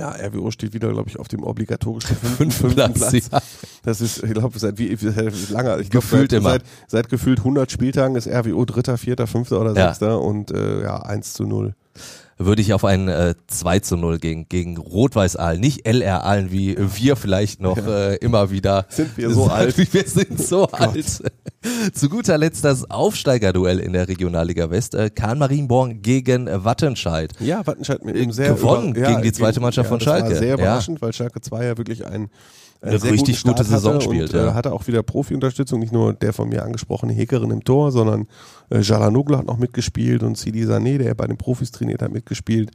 [0.00, 3.28] Ja, RWO steht wieder, glaube ich, auf dem obligatorischen Fünften Platz, Platz.
[3.30, 3.40] ja.
[3.82, 6.50] Das ist, ich glaube, seit wie, wie lange, ich glaube, Gefühlt seit, immer.
[6.52, 9.88] Seit, seit gefühlt 100 Spieltagen ist RWO Dritter, Vierter, Fünfter oder Ja.
[9.88, 11.74] Sechster und äh, ja, 1 zu 0.
[12.42, 16.50] Würde ich auf ein äh, 2 zu 0 gegen, gegen Rot-Weiß Aalen, nicht LR Aalen,
[16.50, 19.76] wie wir vielleicht noch äh, immer wieder Sind wir so alt?
[19.92, 21.22] Wir sind so alt.
[21.92, 24.94] Zu guter Letzt das Aufsteigerduell in der Regionalliga West.
[24.94, 27.32] Äh, Kahn Marienborn gegen Wattenscheid.
[27.40, 30.34] Ja, Wattenscheid mit einem sehr Gewonnen über- gegen die zweite Mannschaft von das Schalke.
[30.34, 30.54] Sehr Ja.
[30.54, 32.28] überraschend, weil Schalke 2 ja wirklich ein äh,
[32.82, 34.48] Eine sehr richtig gute Saison hatte spielt, und, ja.
[34.48, 38.26] äh, hatte auch wieder Profi-Unterstützung, nicht nur der von mir angesprochene Hekerin im Tor, sondern
[38.70, 42.70] äh, Jalanoglu hat noch mitgespielt und Sidi Sané, der bei den Profis trainiert, hat mitgespielt.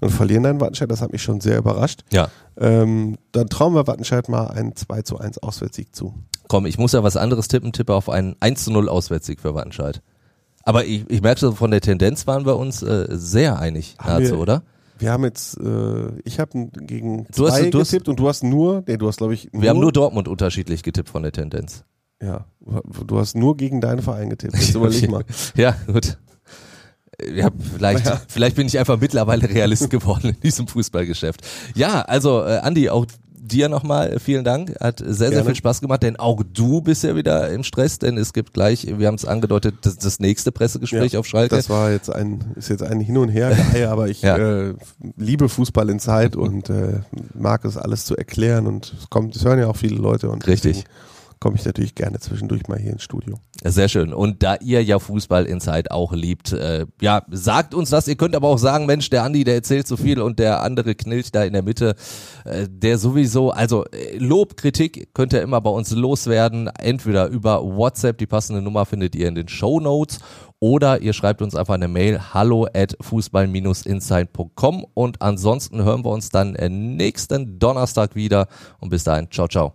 [0.00, 2.00] Und verlieren dann Wattenscheid, das hat mich schon sehr überrascht.
[2.12, 2.28] Ja.
[2.58, 6.12] Ähm, dann trauen wir Wattenscheid mal einen 2 zu 1 Auswärtssieg zu.
[6.48, 9.54] Komm, ich muss ja was anderes tippen, tippe auf einen 1 zu 0 Auswärtssieg für
[9.54, 10.02] Wattenscheid.
[10.64, 14.22] Aber ich, ich merke so, von der Tendenz waren wir uns äh, sehr einig, Haben
[14.22, 14.62] nahezu, wir- oder?
[15.02, 18.28] Wir haben jetzt, äh, ich habe gegen Du hast- zwei du hast- getippt und du
[18.28, 21.32] hast nur, nee, du hast glaube ich Wir haben nur Dortmund unterschiedlich getippt von der
[21.32, 21.84] Tendenz.
[22.22, 22.44] ja,
[23.06, 24.54] du hast nur gegen deinen Verein getippt.
[24.54, 25.24] Jetzt überleg mal.
[25.56, 26.18] Ja, gut.
[27.34, 28.20] Ja, vielleicht, Ja.
[28.28, 31.40] vielleicht bin ich einfach mittlerweile Realist geworden in diesem Fußballgeschäft.
[31.74, 33.06] Ja, also äh, Andi, auch
[33.44, 34.74] dir nochmal vielen Dank.
[34.80, 35.46] Hat sehr, sehr Gerne.
[35.46, 38.86] viel Spaß gemacht, denn auch du bist ja wieder im Stress, denn es gibt gleich,
[38.98, 41.56] wir haben es angedeutet, das, das nächste Pressegespräch Ja, auf Schalke.
[41.56, 43.56] Das war jetzt ein, ist jetzt ein Hin und Her
[43.90, 44.36] aber ich Ja.
[44.36, 44.74] äh,
[45.16, 47.00] liebe Fußball in Zeit und äh,
[47.34, 50.46] mag es alles zu erklären und es kommt, es hören ja auch viele Leute und
[50.46, 50.84] Richtig.
[50.84, 50.88] deswegen
[51.42, 53.34] komme ich natürlich gerne zwischendurch mal hier ins Studio.
[53.64, 54.14] Sehr schön.
[54.14, 58.06] Und da ihr ja Fußball Inside auch liebt, äh, ja, sagt uns das.
[58.06, 60.94] Ihr könnt aber auch sagen, Mensch, der Andi, der erzählt so viel und der andere
[60.94, 61.96] knillt da in der Mitte,
[62.44, 66.68] äh, der sowieso, also äh, Lob, Kritik könnt ihr immer bei uns loswerden.
[66.78, 70.20] Entweder über WhatsApp, die passende Nummer findet ihr in den Show Notes
[70.60, 76.28] oder ihr schreibt uns einfach eine Mail hallo at fußball-inside.com und ansonsten hören wir uns
[76.28, 78.46] dann äh, nächsten Donnerstag wieder
[78.78, 79.74] und bis dahin, ciao, ciao.